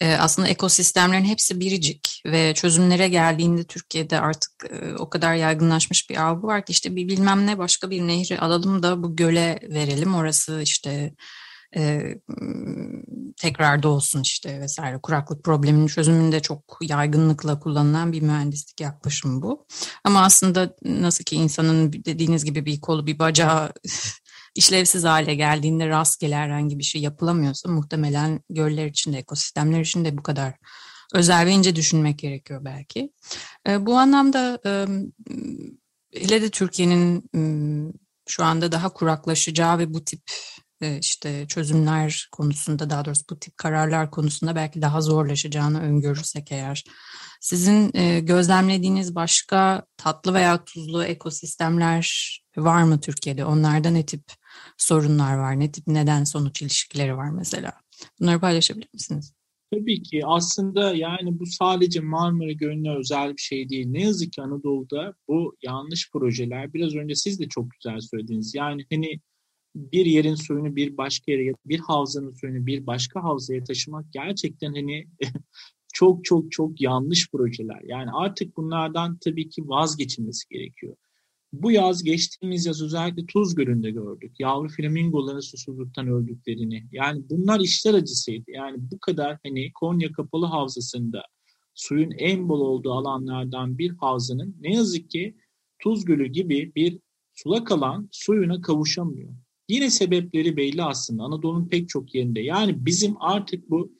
e, 0.00 0.14
aslında 0.14 0.48
ekosistemlerin 0.48 1.24
hepsi 1.24 1.60
biricik 1.60 2.22
ve 2.26 2.54
çözümlere 2.54 3.08
geldiğinde 3.08 3.64
Türkiye'de 3.64 4.20
artık 4.20 4.52
e, 4.70 4.94
o 4.94 5.10
kadar 5.10 5.34
yaygınlaşmış 5.34 6.10
bir 6.10 6.16
algı 6.16 6.46
var 6.46 6.64
ki 6.64 6.70
işte 6.70 6.96
bir 6.96 7.08
bilmem 7.08 7.46
ne 7.46 7.58
başka 7.58 7.90
bir 7.90 8.06
nehri 8.06 8.40
alalım 8.40 8.82
da 8.82 9.02
bu 9.02 9.16
göle 9.16 9.58
verelim. 9.62 10.14
Orası 10.14 10.60
işte 10.62 11.14
e, 11.76 12.14
tekrarda 13.36 13.88
olsun 13.88 14.22
işte 14.22 14.60
vesaire. 14.60 14.98
Kuraklık 15.02 15.44
probleminin 15.44 15.86
çözümünde 15.86 16.40
çok 16.40 16.78
yaygınlıkla 16.82 17.58
kullanılan 17.60 18.12
bir 18.12 18.22
mühendislik 18.22 18.80
yaklaşımı 18.80 19.42
bu. 19.42 19.66
Ama 20.04 20.24
aslında 20.24 20.76
nasıl 20.84 21.24
ki 21.24 21.36
insanın 21.36 21.92
dediğiniz 21.92 22.44
gibi 22.44 22.66
bir 22.66 22.80
kolu 22.80 23.06
bir 23.06 23.18
bacağı 23.18 23.72
işlevsiz 24.54 25.04
hale 25.04 25.34
geldiğinde 25.34 25.88
rastgele 25.88 26.36
herhangi 26.36 26.78
bir 26.78 26.84
şey 26.84 27.02
yapılamıyorsa 27.02 27.68
muhtemelen 27.68 28.40
göller 28.50 28.86
için 28.86 29.12
de 29.12 29.18
ekosistemler 29.18 29.80
için 29.80 30.04
de 30.04 30.18
bu 30.18 30.22
kadar 30.22 30.54
özel 31.14 31.46
ve 31.46 31.50
ince 31.50 31.76
düşünmek 31.76 32.18
gerekiyor 32.18 32.64
belki. 32.64 33.12
E, 33.68 33.86
bu 33.86 33.98
anlamda 33.98 34.58
e, 34.66 34.86
hele 36.14 36.42
de 36.42 36.50
Türkiye'nin 36.50 37.30
şu 38.28 38.44
anda 38.44 38.72
daha 38.72 38.92
kuraklaşacağı 38.92 39.78
ve 39.78 39.94
bu 39.94 40.04
tip 40.04 40.20
işte 40.98 41.46
çözümler 41.48 42.28
konusunda 42.32 42.90
daha 42.90 43.04
doğrusu 43.04 43.22
bu 43.30 43.38
tip 43.38 43.56
kararlar 43.56 44.10
konusunda 44.10 44.54
belki 44.54 44.82
daha 44.82 45.00
zorlaşacağını 45.00 45.82
öngörürsek 45.82 46.52
eğer 46.52 46.84
sizin 47.40 47.90
e, 47.94 48.20
gözlemlediğiniz 48.20 49.14
başka 49.14 49.86
tatlı 49.96 50.34
veya 50.34 50.64
tuzlu 50.64 51.04
ekosistemler 51.04 52.38
var 52.56 52.82
mı 52.82 53.00
Türkiye'de? 53.00 53.44
Onlarda 53.44 53.90
ne 53.90 54.06
tip 54.06 54.24
sorunlar 54.78 55.34
var? 55.36 55.60
Ne 55.60 55.72
tip 55.72 55.86
neden 55.86 56.24
sonuç 56.24 56.62
ilişkileri 56.62 57.16
var 57.16 57.30
mesela? 57.30 57.72
Bunları 58.20 58.40
paylaşabilir 58.40 58.88
misiniz? 58.92 59.34
Tabii 59.72 60.02
ki 60.02 60.22
aslında 60.26 60.94
yani 60.94 61.38
bu 61.38 61.46
sadece 61.46 62.00
Marmara 62.00 62.52
Gölü'ne 62.52 62.96
özel 62.96 63.36
bir 63.36 63.42
şey 63.42 63.68
değil. 63.68 63.86
Ne 63.88 64.02
yazık 64.02 64.32
ki 64.32 64.42
Anadolu'da 64.42 65.14
bu 65.28 65.56
yanlış 65.62 66.10
projeler 66.12 66.74
biraz 66.74 66.94
önce 66.94 67.14
siz 67.14 67.40
de 67.40 67.48
çok 67.48 67.70
güzel 67.70 68.00
söylediniz. 68.00 68.54
Yani 68.54 68.86
hani 68.92 69.20
bir 69.74 70.06
yerin 70.06 70.34
suyunu 70.34 70.76
bir 70.76 70.96
başka 70.96 71.32
yere, 71.32 71.54
bir 71.66 71.78
havzanın 71.78 72.32
suyunu 72.32 72.66
bir 72.66 72.86
başka 72.86 73.22
havzaya 73.22 73.64
taşımak 73.64 74.12
gerçekten 74.12 74.74
hani 74.74 75.06
çok 75.92 76.24
çok 76.24 76.52
çok 76.52 76.80
yanlış 76.80 77.30
projeler. 77.30 77.80
Yani 77.84 78.10
artık 78.12 78.56
bunlardan 78.56 79.18
tabii 79.18 79.48
ki 79.48 79.68
vazgeçilmesi 79.68 80.48
gerekiyor. 80.48 80.96
Bu 81.52 81.70
yaz 81.70 82.02
geçtiğimiz 82.02 82.66
yaz 82.66 82.82
özellikle 82.82 83.26
Tuz 83.26 83.54
Gölü'nde 83.54 83.90
gördük. 83.90 84.32
Yavru 84.38 84.68
flamingoların 84.68 85.40
susuzluktan 85.40 86.08
öldüklerini. 86.08 86.86
Yani 86.92 87.22
bunlar 87.30 87.60
işler 87.60 87.94
acısıydı. 87.94 88.50
Yani 88.50 88.76
bu 88.90 88.98
kadar 88.98 89.38
hani 89.42 89.72
Konya 89.72 90.12
Kapalı 90.12 90.46
Havzası'nda 90.46 91.22
suyun 91.74 92.10
en 92.10 92.48
bol 92.48 92.60
olduğu 92.60 92.92
alanlardan 92.92 93.78
bir 93.78 93.90
havzanın 93.96 94.56
ne 94.60 94.74
yazık 94.74 95.10
ki 95.10 95.36
Tuz 95.78 96.04
Gölü 96.04 96.26
gibi 96.26 96.72
bir 96.74 96.98
sulak 97.34 97.72
alan 97.72 98.08
suyuna 98.12 98.60
kavuşamıyor. 98.60 99.32
Yine 99.68 99.90
sebepleri 99.90 100.56
belli 100.56 100.82
aslında 100.82 101.22
Anadolu'nun 101.22 101.68
pek 101.68 101.88
çok 101.88 102.14
yerinde. 102.14 102.40
Yani 102.40 102.86
bizim 102.86 103.22
artık 103.22 103.70
bu 103.70 103.92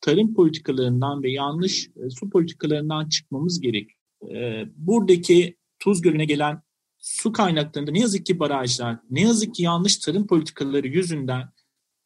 tarım 0.00 0.34
politikalarından 0.34 1.22
ve 1.22 1.30
yanlış 1.30 1.88
e, 1.88 2.10
su 2.10 2.30
politikalarından 2.30 3.08
çıkmamız 3.08 3.60
gerek. 3.60 3.90
E, 4.34 4.64
buradaki 4.76 5.56
Tuz 5.78 6.00
Gölü'ne 6.00 6.24
gelen 6.24 6.62
su 6.98 7.32
kaynaklarında 7.32 7.90
ne 7.90 8.00
yazık 8.00 8.26
ki 8.26 8.40
barajlar, 8.40 8.98
ne 9.10 9.20
yazık 9.20 9.54
ki 9.54 9.62
yanlış 9.62 9.96
tarım 9.96 10.26
politikaları 10.26 10.88
yüzünden 10.88 11.48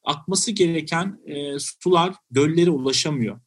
akması 0.04 0.50
gereken 0.50 1.20
e, 1.26 1.58
sular 1.58 2.14
göllere 2.30 2.70
ulaşamıyor. 2.70 3.40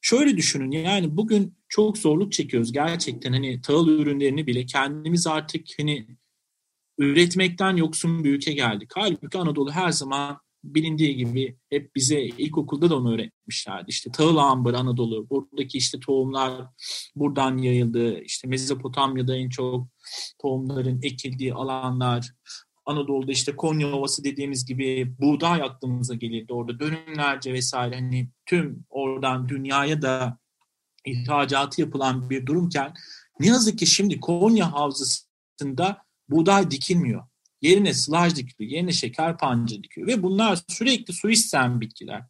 Şöyle 0.00 0.36
düşünün 0.36 0.70
yani 0.70 1.16
bugün 1.16 1.54
çok 1.68 1.98
zorluk 1.98 2.32
çekiyoruz 2.32 2.72
gerçekten 2.72 3.32
hani 3.32 3.60
tahıl 3.60 3.88
ürünlerini 3.88 4.46
bile 4.46 4.66
kendimiz 4.66 5.26
artık 5.26 5.66
hani 5.78 6.06
üretmekten 6.98 7.76
yoksun 7.76 8.24
bir 8.24 8.34
ülke 8.34 8.52
geldik. 8.52 8.90
Halbuki 8.94 9.38
Anadolu 9.38 9.70
her 9.72 9.90
zaman 9.90 10.38
bilindiği 10.64 11.16
gibi 11.16 11.56
hep 11.70 11.94
bize 11.94 12.22
ilkokulda 12.22 12.90
da 12.90 12.96
onu 12.96 13.14
öğretmişlerdi. 13.14 13.84
İşte 13.88 14.10
tahıl 14.12 14.36
ambarı 14.36 14.78
Anadolu, 14.78 15.30
buradaki 15.30 15.78
işte 15.78 16.00
tohumlar 16.00 16.66
buradan 17.16 17.58
yayıldı. 17.58 18.20
İşte 18.20 18.48
Mezopotamya'da 18.48 19.36
en 19.36 19.48
çok 19.48 19.88
tohumların 20.42 21.02
ekildiği 21.02 21.54
alanlar 21.54 22.32
Anadolu'da 22.86 23.32
işte 23.32 23.56
Konya 23.56 23.96
Ovası 23.96 24.24
dediğimiz 24.24 24.64
gibi 24.64 25.14
buğday 25.18 25.62
aklımıza 25.62 26.14
gelirdi 26.14 26.52
orada 26.52 26.80
dönümlerce 26.80 27.52
vesaire 27.52 27.94
hani 27.94 28.28
tüm 28.46 28.84
oradan 28.90 29.48
dünyaya 29.48 30.02
da 30.02 30.38
ihracatı 31.06 31.80
yapılan 31.80 32.30
bir 32.30 32.46
durumken 32.46 32.94
ne 33.40 33.46
yazık 33.46 33.78
ki 33.78 33.86
şimdi 33.86 34.20
Konya 34.20 34.72
Havzası'nda 34.72 36.02
buğday 36.32 36.70
dikilmiyor. 36.70 37.22
Yerine 37.62 37.94
sılaj 37.94 38.36
dikiliyor, 38.36 38.72
yerine 38.72 38.92
şeker 38.92 39.38
pancarı 39.38 39.82
dikiyor 39.82 40.06
ve 40.06 40.22
bunlar 40.22 40.58
sürekli 40.68 41.14
su 41.14 41.30
isteyen 41.30 41.80
bitkiler. 41.80 42.22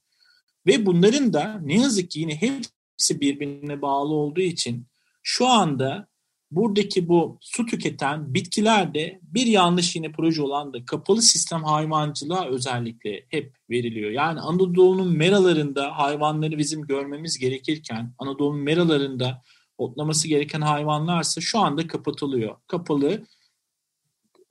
Ve 0.67 0.87
bunların 0.87 1.33
da 1.33 1.61
ne 1.63 1.81
yazık 1.81 2.11
ki 2.11 2.21
yine 2.21 2.37
hepsi 2.37 3.21
birbirine 3.21 3.83
bağlı 3.83 4.15
olduğu 4.15 4.41
için 4.41 4.87
şu 5.23 5.49
anda 5.49 6.09
buradaki 6.51 7.09
bu 7.09 7.39
su 7.41 7.67
tüketen 7.67 8.35
bitkilerde 8.35 9.21
bir 9.23 9.47
yanlış 9.47 9.97
yine 9.97 10.13
proje 10.13 10.43
olan 10.43 10.73
da 10.73 10.85
kapalı 10.85 11.23
sistem 11.23 11.65
hayvancılığa 11.65 12.47
özellikle 12.47 13.25
hep 13.29 13.57
veriliyor. 13.71 14.11
Yani 14.11 14.41
Anadolu'nun 14.41 15.17
meralarında 15.17 15.99
hayvanları 15.99 16.59
bizim 16.59 16.83
görmemiz 16.83 17.39
gerekirken 17.39 18.15
Anadolu'nun 18.19 18.61
meralarında 18.61 19.43
otlaması 19.79 20.29
gereken 20.29 20.61
hayvanlarsa 20.61 21.41
şu 21.41 21.59
anda 21.59 21.87
kapatılıyor. 21.87 22.57
Kapalı 22.67 23.27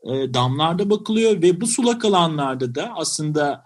e, 0.04 0.34
damlarda 0.34 0.90
bakılıyor 0.90 1.42
ve 1.42 1.62
bu 1.62 1.68
sulak 1.68 2.06
alanlarda 2.06 2.76
da 2.76 2.92
aslında 2.96 3.66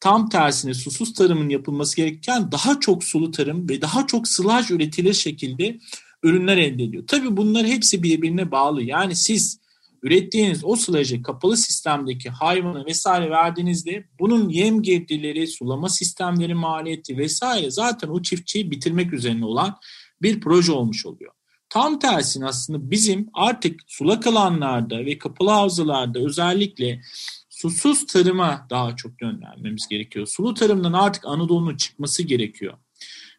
tam 0.00 0.28
tersine 0.28 0.74
susuz 0.74 1.14
tarımın 1.14 1.48
yapılması 1.48 1.96
gerekirken 1.96 2.52
daha 2.52 2.80
çok 2.80 3.04
sulu 3.04 3.30
tarım 3.30 3.68
ve 3.68 3.80
daha 3.80 4.06
çok 4.06 4.28
sılaj 4.28 4.70
üretilir 4.70 5.14
şekilde 5.14 5.78
ürünler 6.22 6.56
elde 6.56 6.84
ediyor. 6.84 7.04
Tabii 7.06 7.36
bunlar 7.36 7.66
hepsi 7.66 8.02
birbirine 8.02 8.50
bağlı. 8.50 8.82
Yani 8.82 9.16
siz 9.16 9.60
ürettiğiniz 10.02 10.64
o 10.64 10.76
sılajı 10.76 11.22
kapalı 11.22 11.56
sistemdeki 11.56 12.30
hayvana 12.30 12.86
vesaire 12.86 13.30
verdiğinizde 13.30 14.04
bunun 14.20 14.48
yem 14.48 14.82
girdileri, 14.82 15.46
sulama 15.46 15.88
sistemleri 15.88 16.54
maliyeti 16.54 17.18
vesaire 17.18 17.70
zaten 17.70 18.08
o 18.08 18.22
çiftçiyi 18.22 18.70
bitirmek 18.70 19.12
üzerine 19.12 19.44
olan 19.44 19.76
bir 20.22 20.40
proje 20.40 20.72
olmuş 20.72 21.06
oluyor. 21.06 21.32
Tam 21.68 21.98
tersine 21.98 22.46
aslında 22.46 22.90
bizim 22.90 23.28
artık 23.32 23.80
sulak 23.86 24.26
alanlarda 24.26 24.98
ve 25.06 25.18
kapalı 25.18 25.50
havzalarda 25.50 26.18
özellikle 26.18 27.00
susuz 27.48 28.06
tarıma 28.06 28.66
daha 28.70 28.96
çok 28.96 29.22
yönlenmemiz 29.22 29.88
gerekiyor. 29.88 30.26
Sulu 30.26 30.54
tarımdan 30.54 30.92
artık 30.92 31.26
Anadolu'nun 31.26 31.76
çıkması 31.76 32.22
gerekiyor. 32.22 32.74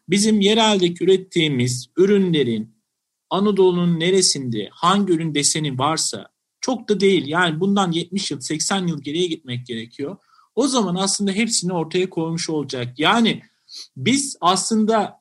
Bizim 0.08 0.40
yereldeki 0.40 1.04
ürettiğimiz 1.04 1.90
ürünlerin 1.96 2.78
Anadolu'nun 3.30 4.00
neresinde 4.00 4.68
hangi 4.72 5.12
ürün 5.12 5.34
deseni 5.34 5.78
varsa 5.78 6.28
çok 6.60 6.88
da 6.88 7.00
değil. 7.00 7.26
Yani 7.26 7.60
bundan 7.60 7.92
70 7.92 8.30
yıl 8.30 8.40
80 8.40 8.86
yıl 8.86 9.02
geriye 9.02 9.26
gitmek 9.26 9.66
gerekiyor. 9.66 10.16
O 10.54 10.66
zaman 10.66 10.94
aslında 10.94 11.32
hepsini 11.32 11.72
ortaya 11.72 12.10
koymuş 12.10 12.50
olacak. 12.50 12.98
Yani 12.98 13.42
biz 13.96 14.36
aslında 14.40 15.20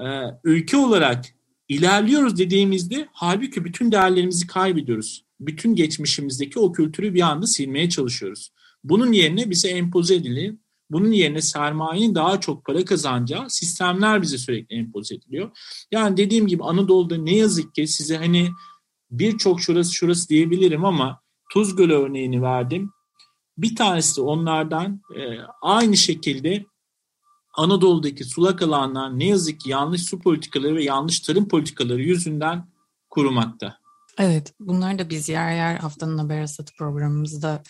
e, 0.00 0.06
ülke 0.44 0.76
olarak 0.76 1.24
ilerliyoruz 1.68 2.38
dediğimizde 2.38 3.08
halbuki 3.12 3.64
bütün 3.64 3.92
değerlerimizi 3.92 4.46
kaybediyoruz. 4.46 5.24
Bütün 5.40 5.74
geçmişimizdeki 5.74 6.58
o 6.58 6.72
kültürü 6.72 7.14
bir 7.14 7.20
anda 7.20 7.46
silmeye 7.46 7.88
çalışıyoruz. 7.88 8.52
Bunun 8.84 9.12
yerine 9.12 9.50
bize 9.50 9.68
empoze 9.68 10.14
edilen 10.14 10.58
bunun 10.90 11.12
yerine 11.12 11.42
sermayenin 11.42 12.14
daha 12.14 12.40
çok 12.40 12.64
para 12.64 12.84
kazanacağı 12.84 13.50
sistemler 13.50 14.22
bize 14.22 14.38
sürekli 14.38 14.76
empoze 14.76 15.14
ediliyor. 15.14 15.50
Yani 15.92 16.16
dediğim 16.16 16.46
gibi 16.46 16.64
Anadolu'da 16.64 17.16
ne 17.16 17.36
yazık 17.36 17.74
ki 17.74 17.86
size 17.86 18.16
hani 18.16 18.48
birçok 19.10 19.60
şurası 19.60 19.92
şurası 19.94 20.28
diyebilirim 20.28 20.84
ama 20.84 21.20
Tuz 21.50 21.78
örneğini 21.78 22.42
verdim. 22.42 22.92
Bir 23.58 23.76
tanesi 23.76 24.20
onlardan 24.20 25.02
e, 25.16 25.20
aynı 25.62 25.96
şekilde 25.96 26.64
Anadolu'daki 27.58 28.24
sulak 28.24 28.62
alanlar 28.62 29.18
ne 29.18 29.26
yazık 29.26 29.60
ki 29.60 29.70
yanlış 29.70 30.02
su 30.02 30.20
politikaları 30.20 30.76
ve 30.76 30.84
yanlış 30.84 31.20
tarım 31.20 31.48
politikaları 31.48 32.02
yüzünden 32.02 32.68
kurumakta. 33.10 33.78
Evet, 34.18 34.54
bunları 34.60 34.98
da 34.98 35.10
biz 35.10 35.28
yer 35.28 35.52
yer 35.52 35.76
haftanın 35.76 36.18
haber 36.18 36.42
asatı 36.42 36.74
programımızda 36.74 37.62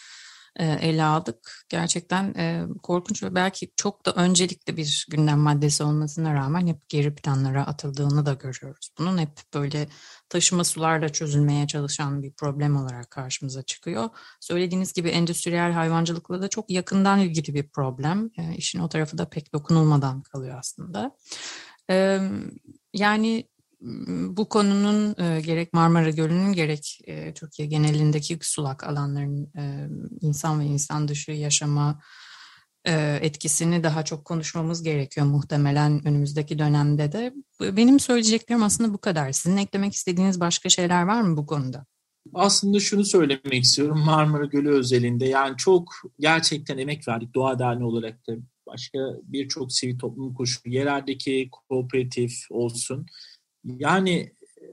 ele 0.65 1.05
aldık. 1.05 1.65
Gerçekten 1.69 2.35
e, 2.35 2.67
korkunç 2.83 3.23
ve 3.23 3.35
belki 3.35 3.71
çok 3.77 4.07
da 4.07 4.13
öncelikli 4.13 4.77
bir 4.77 5.07
gündem 5.11 5.39
maddesi 5.39 5.83
olmasına 5.83 6.35
rağmen 6.35 6.67
hep 6.67 6.89
geri 6.89 7.15
planlara 7.15 7.67
atıldığını 7.67 8.27
da 8.27 8.35
görüyoruz. 8.35 8.91
Bunun 8.99 9.19
hep 9.19 9.31
böyle 9.55 9.89
taşıma 10.29 10.65
sularla 10.65 11.09
çözülmeye 11.09 11.67
çalışan 11.67 12.23
bir 12.23 12.33
problem 12.33 12.77
olarak 12.77 13.11
karşımıza 13.11 13.63
çıkıyor. 13.63 14.09
Söylediğiniz 14.41 14.93
gibi 14.93 15.09
endüstriyel 15.09 15.73
hayvancılıkla 15.73 16.43
da 16.43 16.49
çok 16.49 16.71
yakından 16.71 17.19
ilgili 17.19 17.55
bir 17.55 17.69
problem. 17.69 18.31
E, 18.39 18.57
işin 18.57 18.79
o 18.79 18.89
tarafı 18.89 19.19
da 19.19 19.29
pek 19.29 19.53
dokunulmadan 19.53 20.23
kalıyor 20.23 20.59
aslında. 20.59 21.17
Yani 22.95 23.49
bu 24.37 24.49
konunun 24.49 25.15
e, 25.19 25.41
gerek 25.41 25.73
Marmara 25.73 26.11
Gölü'nün 26.11 26.53
gerek 26.53 27.01
e, 27.05 27.35
Türkiye 27.35 27.69
genelindeki 27.69 28.39
sulak 28.43 28.85
alanların 28.85 29.53
e, 29.59 29.89
insan 30.21 30.61
ve 30.61 30.65
insan 30.65 31.09
dışı 31.09 31.33
yaşama 31.33 32.01
etkisini 33.21 33.83
daha 33.83 34.05
çok 34.05 34.25
konuşmamız 34.25 34.83
gerekiyor 34.83 35.27
muhtemelen 35.27 36.07
önümüzdeki 36.07 36.59
dönemde 36.59 37.13
de. 37.13 37.35
Benim 37.61 38.01
söyleyeceklerim 38.01 38.63
aslında 38.63 38.95
bu 38.95 38.99
kadar. 38.99 39.33
Sizin 39.33 39.57
eklemek 39.57 39.95
istediğiniz 39.95 40.41
başka 40.41 40.69
şeyler 40.69 41.03
var 41.03 41.23
mı 41.23 41.37
bu 41.37 41.47
konuda? 41.47 41.87
Aslında 42.35 42.81
şunu 42.81 43.05
söylemek 43.05 43.65
istiyorum 43.65 43.99
Marmara 44.07 44.45
Gölü 44.45 44.71
özelinde. 44.71 45.27
Yani 45.27 45.57
çok 45.57 45.93
gerçekten 46.21 46.79
emek 46.79 47.09
verdik 47.09 47.35
Doğa 47.35 47.59
Derneği 47.59 47.85
olarak 47.85 48.27
da 48.29 48.33
başka 48.67 48.99
birçok 49.23 49.73
sivil 49.73 49.99
toplum 49.99 50.35
kuruluşu, 50.35 50.61
yereldeki 50.67 51.49
kooperatif 51.69 52.33
olsun 52.51 53.07
yani 53.65 54.13
e, 54.13 54.65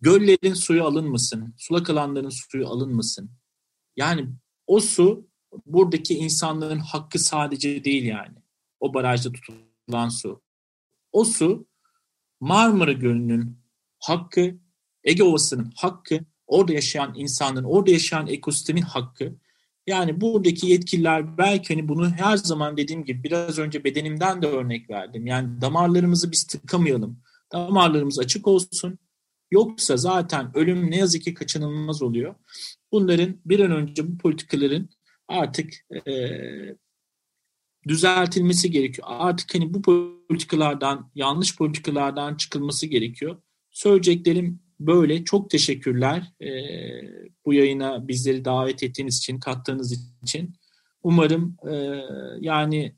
göllerin 0.00 0.54
suyu 0.54 0.84
alınmasın, 0.84 1.54
sulak 1.58 1.90
alanların 1.90 2.28
suyu 2.28 2.68
alınmasın. 2.68 3.30
Yani 3.96 4.28
o 4.66 4.80
su 4.80 5.28
buradaki 5.66 6.14
insanların 6.14 6.78
hakkı 6.78 7.18
sadece 7.18 7.84
değil 7.84 8.04
yani. 8.04 8.38
O 8.80 8.94
barajda 8.94 9.32
tutulan 9.32 10.08
su. 10.08 10.42
O 11.12 11.24
su 11.24 11.66
Marmara 12.40 12.92
Gölü'nün 12.92 13.58
hakkı, 13.98 14.56
Ege 15.04 15.22
Ovası'nın 15.22 15.72
hakkı, 15.76 16.20
orada 16.46 16.72
yaşayan 16.72 17.14
insanların, 17.16 17.64
orada 17.64 17.90
yaşayan 17.90 18.26
ekosistemin 18.26 18.82
hakkı. 18.82 19.36
Yani 19.86 20.20
buradaki 20.20 20.66
yetkililer 20.66 21.38
belki 21.38 21.74
hani 21.74 21.88
bunu 21.88 22.10
her 22.10 22.36
zaman 22.36 22.76
dediğim 22.76 23.04
gibi 23.04 23.24
biraz 23.24 23.58
önce 23.58 23.84
bedenimden 23.84 24.42
de 24.42 24.46
örnek 24.46 24.90
verdim. 24.90 25.26
Yani 25.26 25.60
damarlarımızı 25.60 26.32
biz 26.32 26.46
tıkamayalım 26.46 27.20
damarlarımız 27.52 28.18
açık 28.18 28.46
olsun. 28.48 28.98
Yoksa 29.50 29.96
zaten 29.96 30.50
ölüm 30.54 30.90
ne 30.90 30.96
yazık 30.96 31.22
ki 31.22 31.34
kaçınılmaz 31.34 32.02
oluyor. 32.02 32.34
Bunların 32.92 33.36
bir 33.44 33.60
an 33.60 33.70
önce 33.70 34.08
bu 34.08 34.18
politikaların 34.18 34.88
artık 35.28 35.72
e, 36.06 36.12
düzeltilmesi 37.88 38.70
gerekiyor. 38.70 39.08
Artık 39.10 39.54
hani 39.54 39.74
bu 39.74 39.82
politikalardan, 40.28 41.10
yanlış 41.14 41.56
politikalardan 41.56 42.34
çıkılması 42.34 42.86
gerekiyor. 42.86 43.42
Söyleyeceklerim 43.70 44.60
böyle. 44.80 45.24
Çok 45.24 45.50
teşekkürler 45.50 46.32
e, 46.40 46.50
bu 47.46 47.54
yayına 47.54 48.08
bizleri 48.08 48.44
davet 48.44 48.82
ettiğiniz 48.82 49.18
için, 49.18 49.40
kattığınız 49.40 50.12
için. 50.22 50.54
Umarım 51.02 51.56
e, 51.70 51.74
yani 52.40 52.94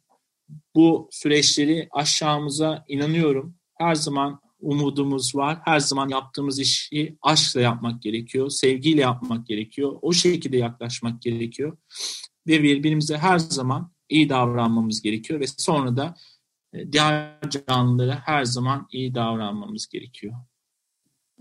bu 0.74 1.08
süreçleri 1.10 1.88
aşağımıza 1.90 2.84
inanıyorum 2.88 3.54
her 3.78 3.94
zaman 3.94 4.40
umudumuz 4.62 5.34
var. 5.34 5.58
Her 5.64 5.80
zaman 5.80 6.08
yaptığımız 6.08 6.58
işi 6.58 7.16
aşkla 7.22 7.60
yapmak 7.60 8.02
gerekiyor, 8.02 8.50
sevgiyle 8.50 9.00
yapmak 9.00 9.46
gerekiyor, 9.46 9.98
o 10.02 10.12
şekilde 10.12 10.56
yaklaşmak 10.56 11.22
gerekiyor 11.22 11.76
ve 12.46 12.62
birbirimize 12.62 13.18
her 13.18 13.38
zaman 13.38 13.92
iyi 14.08 14.28
davranmamız 14.28 15.02
gerekiyor 15.02 15.40
ve 15.40 15.46
sonra 15.46 15.96
da 15.96 16.14
e, 16.72 16.92
diğer 16.92 17.38
canlılara 17.68 18.22
her 18.24 18.44
zaman 18.44 18.88
iyi 18.92 19.14
davranmamız 19.14 19.86
gerekiyor. 19.86 20.34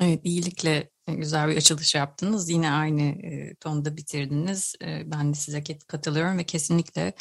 Evet, 0.02 0.22
iyilikle 0.24 0.90
güzel 1.08 1.50
bir 1.50 1.58
açılış 1.58 1.96
yaptınız. 1.96 2.50
Yine 2.50 2.72
aynı 2.72 3.02
e, 3.02 3.56
tonda 3.56 3.98
bitirdiniz. 3.98 4.76
E, 4.84 5.12
ben 5.12 5.34
de 5.34 5.38
size 5.38 5.64
katılıyorum 5.88 6.38
ve 6.38 6.44
kesinlikle 6.44 7.14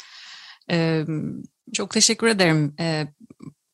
e, 0.71 1.05
çok 1.73 1.91
teşekkür 1.91 2.27
ederim. 2.27 2.75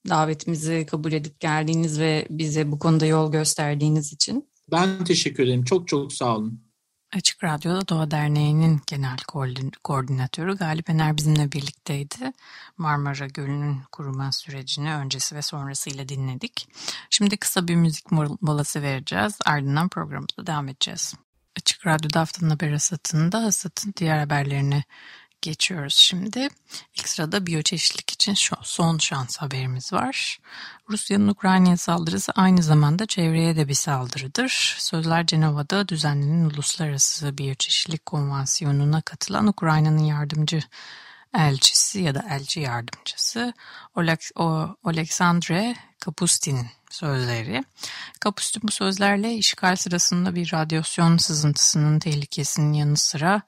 Davetimizi 0.10 0.86
kabul 0.86 1.12
edip 1.12 1.40
geldiğiniz 1.40 2.00
ve 2.00 2.28
bize 2.30 2.72
bu 2.72 2.80
konuda 2.80 3.06
yol 3.06 3.32
gösterdiğiniz 3.32 4.14
için. 4.14 4.50
Ben 4.72 5.04
teşekkür 5.04 5.44
ederim. 5.44 5.64
Çok 5.64 5.88
çok 5.88 6.14
sağ 6.14 6.36
olun. 6.36 6.68
Açık 7.16 7.44
Radyo'da 7.44 7.88
Doğa 7.88 8.12
Derneği'nin 8.12 8.82
genel 8.88 9.18
koordinatörü 9.84 10.58
Galip 10.58 10.90
Ener 10.90 11.18
bizimle 11.18 11.52
birlikteydi. 11.52 12.32
Marmara 12.78 13.28
Gölü'nün 13.28 13.82
kuruma 13.92 14.32
sürecini 14.32 14.96
öncesi 14.96 15.36
ve 15.36 15.42
sonrasıyla 15.42 16.10
dinledik. 16.10 16.68
Şimdi 17.10 17.38
kısa 17.38 17.68
bir 17.68 17.76
müzik 17.76 18.12
molası 18.42 18.82
vereceğiz. 18.82 19.38
Ardından 19.46 19.90
programımıza 19.90 20.48
devam 20.48 20.68
edeceğiz. 20.68 21.14
Açık 21.58 21.88
Radyo'da 21.88 22.20
haftanın 22.20 22.50
haber 22.50 22.72
hasatında 22.72 23.44
hasatın 23.44 23.94
diğer 23.98 24.18
haberlerine 24.18 24.84
geçiyoruz 25.42 25.96
şimdi. 25.96 26.48
İlk 26.96 27.10
sırada 27.10 27.46
biyoçeşitlik 27.46 28.12
için 28.12 28.34
şu 28.34 28.56
son 28.62 28.98
şans 28.98 29.38
haberimiz 29.38 29.94
var. 29.94 30.40
Rusya'nın 30.90 31.28
Ukrayna'ya 31.28 31.78
saldırısı 31.78 32.32
aynı 32.32 32.64
zamanda 32.64 33.06
çevreye 33.06 33.56
de 33.56 33.68
bir 33.68 33.74
saldırıdır. 33.74 34.76
Sözler 34.80 35.26
Cenova'da 35.26 35.88
düzenlenen 35.88 36.46
Uluslararası 36.46 37.38
Biyoçeşitlik 37.38 38.06
Konvansiyonu'na 38.06 39.02
katılan 39.02 39.48
Ukrayna'nın 39.48 40.04
yardımcı 40.04 40.60
elçisi 41.38 42.00
ya 42.00 42.16
da 42.16 42.26
elçi 42.30 42.60
yardımcısı 42.60 43.54
Oleksandre 44.84 45.76
Kapustin'in 46.00 46.68
sözleri. 46.90 47.64
Kapustin 48.20 48.62
bu 48.64 48.72
sözlerle 48.72 49.34
işgal 49.34 49.76
sırasında 49.76 50.36
bir 50.36 50.54
radyasyon 50.54 51.18
sızıntısının 51.18 52.00
tehlikesinin 52.00 52.74
yanı 52.74 52.98
sıra 52.98 53.42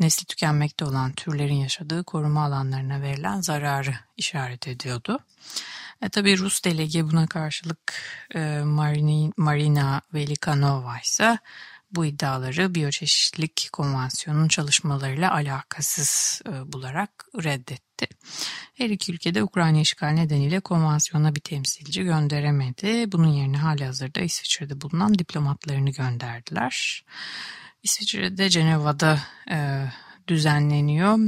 nesli 0.00 0.24
tükenmekte 0.24 0.84
olan 0.84 1.12
türlerin 1.12 1.54
yaşadığı 1.54 2.04
koruma 2.04 2.44
alanlarına 2.44 3.02
verilen 3.02 3.40
zararı 3.40 3.94
işaret 4.16 4.68
ediyordu. 4.68 5.18
E, 6.02 6.08
tabii 6.08 6.38
Rus 6.38 6.64
delege 6.64 7.04
buna 7.04 7.26
karşılık 7.26 7.94
e, 8.34 8.62
Marina 9.36 10.00
Velikanova 10.14 10.98
ise 10.98 11.38
bu 11.92 12.06
iddiaları 12.06 12.74
biyoçeşitlilik 12.74 13.68
konvansiyonunun 13.72 14.48
çalışmalarıyla 14.48 15.32
alakasız 15.32 16.42
e, 16.48 16.72
bularak 16.72 17.10
reddetti. 17.42 18.08
Her 18.74 18.90
iki 18.90 19.12
ülkede 19.12 19.42
Ukrayna 19.42 19.80
işgal 19.80 20.08
nedeniyle 20.08 20.60
konvansiyona 20.60 21.34
bir 21.34 21.40
temsilci 21.40 22.02
gönderemedi. 22.04 23.12
Bunun 23.12 23.28
yerine 23.28 23.56
hali 23.56 23.84
hazırda 23.84 24.20
İsviçre'de 24.20 24.80
bulunan 24.80 25.18
diplomatlarını 25.18 25.90
gönderdiler. 25.90 27.04
İsviçre'de 27.82 28.50
Ceneva'da 28.50 29.20
e, 29.50 29.84
düzenleniyor. 30.28 31.18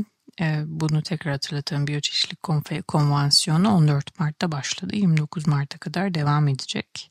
E, 0.41 0.63
bunu 0.67 1.03
tekrar 1.03 1.33
hatırlatalım. 1.33 1.87
Biyoçeşitlik 1.87 2.43
Konvansiyonu 2.89 3.71
14 3.75 4.21
Mart'ta 4.21 4.53
başladı. 4.53 4.97
29 4.97 5.47
Mart'a 5.47 5.79
kadar 5.79 6.15
devam 6.15 6.49
edecek. 6.49 7.11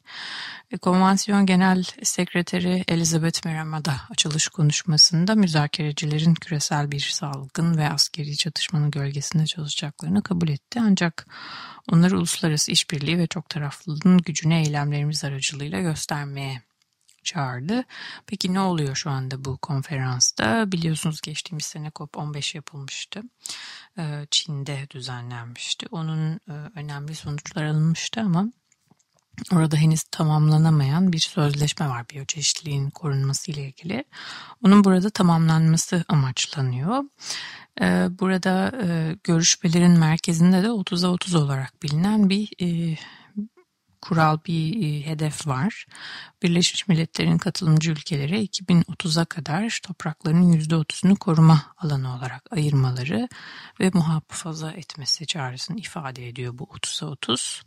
E, 0.71 0.77
konvansiyon 0.77 1.45
Genel 1.45 1.83
Sekreteri 2.03 2.83
Elizabeth 2.87 3.45
Miramada 3.45 3.93
açılış 4.09 4.47
konuşmasında 4.47 5.35
müzakerecilerin 5.35 6.33
küresel 6.33 6.91
bir 6.91 6.99
salgın 6.99 7.77
ve 7.77 7.89
askeri 7.89 8.37
çatışmanın 8.37 8.91
gölgesinde 8.91 9.45
çalışacaklarını 9.45 10.23
kabul 10.23 10.49
etti. 10.49 10.79
Ancak 10.83 11.27
onları 11.91 12.17
uluslararası 12.17 12.71
işbirliği 12.71 13.17
ve 13.17 13.27
çok 13.27 13.49
taraflılığın 13.49 14.17
gücünü 14.17 14.53
eylemlerimiz 14.53 15.23
aracılığıyla 15.23 15.81
göstermeye 15.81 16.61
çağırdı. 17.23 17.83
Peki 18.27 18.53
ne 18.53 18.59
oluyor 18.59 18.95
şu 18.95 19.09
anda 19.09 19.45
bu 19.45 19.57
konferansta? 19.57 20.71
Biliyorsunuz 20.71 21.21
geçtiğimiz 21.21 21.65
sene 21.65 21.87
COP15 21.87 22.57
yapılmıştı. 22.57 23.21
Ee, 23.97 24.27
Çin'de 24.31 24.87
düzenlenmişti. 24.89 25.87
Onun 25.91 26.35
e, 26.35 26.53
önemli 26.75 27.15
sonuçlar 27.15 27.63
alınmıştı 27.65 28.21
ama 28.21 28.47
Orada 29.53 29.75
henüz 29.75 30.03
tamamlanamayan 30.03 31.13
bir 31.13 31.19
sözleşme 31.19 31.89
var 31.89 32.05
biyoçeşitliliğin 32.09 32.89
korunması 32.89 33.51
ile 33.51 33.67
ilgili. 33.67 34.03
Onun 34.65 34.83
burada 34.83 35.09
tamamlanması 35.09 36.05
amaçlanıyor. 36.07 37.03
Ee, 37.81 38.07
burada 38.19 38.71
e, 38.83 39.15
görüşmelerin 39.23 39.99
merkezinde 39.99 40.63
de 40.63 40.67
30'a 40.67 41.09
30 41.09 41.35
olarak 41.35 41.83
bilinen 41.83 42.29
bir 42.29 42.49
e, 42.61 42.97
kural 44.01 44.37
bir 44.47 44.83
e, 44.83 45.05
hedef 45.05 45.47
var. 45.47 45.85
Birleşmiş 46.43 46.87
Milletler'in 46.87 47.37
katılımcı 47.37 47.91
ülkeleri 47.91 48.45
2030'a 48.45 49.25
kadar 49.25 49.79
topraklarının 49.83 50.53
%30'unu 50.53 51.15
koruma 51.15 51.61
alanı 51.77 52.15
olarak 52.15 52.43
ayırmaları 52.51 53.27
ve 53.79 53.91
muhafaza 53.93 54.71
etmesi 54.71 55.25
çağrısını 55.25 55.79
ifade 55.79 56.27
ediyor 56.27 56.57
bu 56.57 56.63
30'a 56.63 57.07
30. 57.07 57.61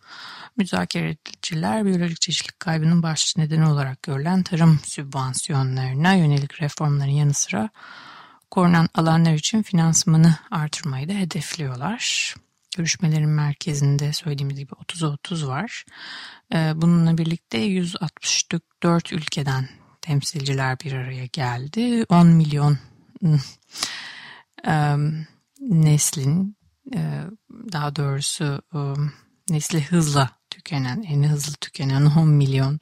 Müzakereciler 0.57 1.87
biyolojik 1.87 2.20
çeşitlilik 2.20 2.61
kaybının 2.61 3.03
baş 3.03 3.37
nedeni 3.37 3.66
olarak 3.66 4.03
görülen 4.03 4.42
tarım 4.42 4.81
sübvansiyonlarına 4.85 6.14
yönelik 6.14 6.62
reformların 6.62 7.11
yanı 7.11 7.35
sıra 7.35 7.68
korunan 8.51 8.88
alanlar 8.94 9.35
için 9.35 9.62
finansmanı 9.62 10.35
artırmayı 10.51 11.09
da 11.09 11.12
hedefliyorlar 11.12 12.35
görüşmelerin 12.76 13.28
merkezinde 13.28 14.12
söylediğimiz 14.12 14.58
gibi 14.58 14.72
30'a 14.72 15.08
30 15.08 15.46
var. 15.46 15.84
Ee, 16.54 16.72
bununla 16.74 17.18
birlikte 17.18 17.58
164 17.58 19.12
ülkeden 19.12 19.68
temsilciler 20.00 20.80
bir 20.80 20.92
araya 20.92 21.26
geldi. 21.26 22.04
10 22.08 22.26
milyon 22.26 22.78
neslin 25.60 26.56
daha 27.72 27.96
doğrusu 27.96 28.62
nesli 29.50 29.84
hızla 29.84 30.30
tükenen, 30.50 31.02
en 31.02 31.22
hızlı 31.22 31.52
tükenen 31.52 32.04
10 32.06 32.28
milyon 32.28 32.78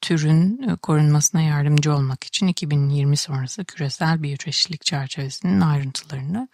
türün 0.00 0.76
korunmasına 0.76 1.42
yardımcı 1.42 1.94
olmak 1.94 2.24
için 2.24 2.46
2020 2.46 3.16
sonrası 3.16 3.64
küresel 3.64 4.22
biyoçeşitlilik 4.22 4.82
çerçevesinin 4.82 5.60
ayrıntılarını 5.60 6.48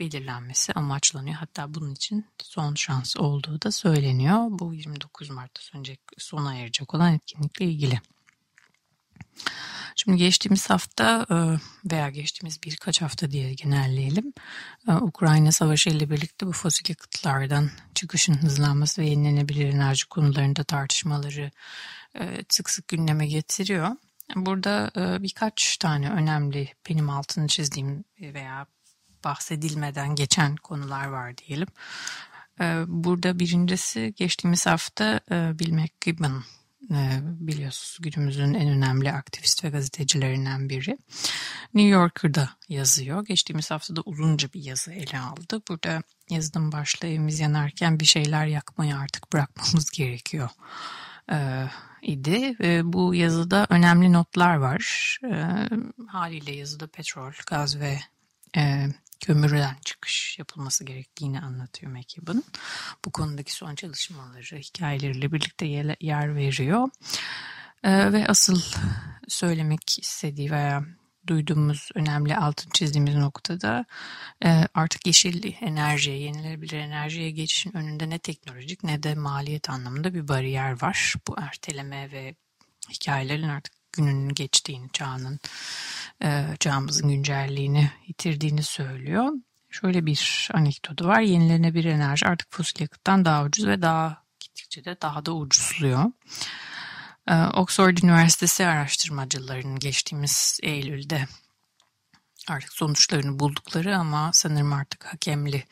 belirlenmesi 0.00 0.72
amaçlanıyor. 0.72 1.36
Hatta 1.36 1.74
bunun 1.74 1.94
için 1.94 2.26
son 2.42 2.74
şans 2.74 3.16
olduğu 3.16 3.62
da 3.62 3.72
söyleniyor. 3.72 4.46
Bu 4.50 4.74
29 4.74 5.30
Mart'ta 5.30 5.62
sona 6.18 6.54
erecek 6.54 6.94
olan 6.94 7.14
etkinlikle 7.14 7.64
ilgili. 7.64 8.00
Şimdi 9.96 10.18
geçtiğimiz 10.18 10.70
hafta 10.70 11.26
e, 11.30 11.36
veya 11.92 12.10
geçtiğimiz 12.10 12.62
birkaç 12.62 13.02
hafta 13.02 13.30
diye 13.30 13.54
genelleyelim. 13.54 14.32
E, 14.88 14.92
Ukrayna 14.92 15.52
Savaşı 15.52 15.90
ile 15.90 16.10
birlikte 16.10 16.46
bu 16.46 16.52
fosil 16.52 16.84
yakıtlardan 16.88 17.70
çıkışın 17.94 18.34
hızlanması 18.34 19.02
ve 19.02 19.06
yenilenebilir 19.06 19.68
enerji 19.68 20.08
konularında 20.08 20.64
tartışmaları 20.64 21.50
e, 22.20 22.44
sık 22.48 22.70
sık 22.70 22.88
gündeme 22.88 23.26
getiriyor. 23.26 23.88
Burada 24.36 24.90
birkaç 25.22 25.76
tane 25.76 26.10
önemli 26.10 26.72
benim 26.88 27.10
altını 27.10 27.48
çizdiğim 27.48 28.04
veya 28.20 28.66
bahsedilmeden 29.24 30.14
geçen 30.14 30.56
konular 30.56 31.06
var 31.06 31.38
diyelim. 31.38 31.68
Ee, 32.60 32.84
burada 32.86 33.38
birincisi 33.38 34.14
geçtiğimiz 34.16 34.66
hafta 34.66 35.20
e, 35.30 35.58
Bill 35.58 35.72
McKibben 35.72 36.42
e, 36.90 37.20
biliyorsunuz 37.22 37.98
günümüzün 38.00 38.54
en 38.54 38.68
önemli 38.68 39.12
aktivist 39.12 39.64
ve 39.64 39.68
gazetecilerinden 39.68 40.68
biri. 40.68 40.98
New 41.74 41.90
Yorker'da 41.90 42.50
yazıyor. 42.68 43.24
Geçtiğimiz 43.24 43.70
hafta 43.70 43.96
da 43.96 44.00
uzunca 44.04 44.48
bir 44.54 44.64
yazı 44.64 44.92
ele 44.92 45.18
aldı. 45.18 45.62
Burada 45.68 46.02
yazının 46.30 46.72
başlığı 46.72 47.06
yanarken 47.42 48.00
bir 48.00 48.04
şeyler 48.04 48.46
yakmayı 48.46 48.96
artık 48.96 49.32
bırakmamız 49.32 49.90
gerekiyor 49.90 50.48
e, 51.32 51.66
idi. 52.02 52.56
Bu 52.84 53.14
yazıda 53.14 53.66
önemli 53.70 54.12
notlar 54.12 54.56
var. 54.56 55.18
Haliyle 56.08 56.52
yazıda 56.52 56.86
petrol, 56.86 57.32
gaz 57.46 57.80
ve 57.80 58.00
kömürden 59.20 59.76
çıkış 59.84 60.38
yapılması 60.38 60.84
gerektiğini 60.84 61.40
anlatıyor 61.40 61.92
McKibben. 61.92 62.42
Bu 63.04 63.10
konudaki 63.10 63.52
son 63.52 63.74
çalışmaları, 63.74 64.58
hikayeleriyle 64.58 65.32
birlikte 65.32 65.66
yer 66.00 66.36
veriyor. 66.36 66.88
Ee, 67.84 68.12
ve 68.12 68.26
asıl 68.28 68.60
söylemek 69.28 69.98
istediği 69.98 70.50
veya 70.50 70.84
duyduğumuz 71.26 71.88
önemli 71.94 72.36
altın 72.36 72.70
çizdiğimiz 72.70 73.14
noktada 73.14 73.84
e, 74.44 74.66
artık 74.74 75.06
yeşil 75.06 75.52
enerjiye, 75.60 76.18
yenilenebilir 76.18 76.78
enerjiye 76.78 77.30
geçişin 77.30 77.76
önünde 77.76 78.10
ne 78.10 78.18
teknolojik 78.18 78.84
ne 78.84 79.02
de 79.02 79.14
maliyet 79.14 79.70
anlamında 79.70 80.14
bir 80.14 80.28
bariyer 80.28 80.82
var. 80.82 81.14
Bu 81.28 81.34
erteleme 81.38 82.12
ve 82.12 82.34
hikayelerin 82.90 83.48
artık 83.48 83.74
gününün 83.92 84.34
geçtiğini, 84.34 84.92
çağının 84.92 85.40
çağımızın 86.60 87.08
güncelliğini 87.08 87.90
yitirdiğini 88.06 88.62
söylüyor. 88.62 89.32
Şöyle 89.70 90.06
bir 90.06 90.48
anekdotu 90.54 91.06
var. 91.06 91.20
Yenilenebilir 91.20 91.84
enerji 91.84 92.26
artık 92.26 92.52
fosil 92.52 92.82
yakıttan 92.82 93.24
daha 93.24 93.44
ucuz 93.44 93.66
ve 93.66 93.82
daha 93.82 94.24
gittikçe 94.40 94.84
de 94.84 94.96
daha 95.02 95.26
da 95.26 95.34
ucuzluyor. 95.34 96.04
E, 97.28 97.34
Oxford 97.34 97.98
Üniversitesi 97.98 98.66
araştırmacılarının 98.66 99.78
geçtiğimiz 99.78 100.60
Eylül'de 100.62 101.26
artık 102.48 102.72
sonuçlarını 102.72 103.38
buldukları 103.38 103.96
ama 103.96 104.30
sanırım 104.34 104.72
artık 104.72 105.04
hakemli 105.04 105.64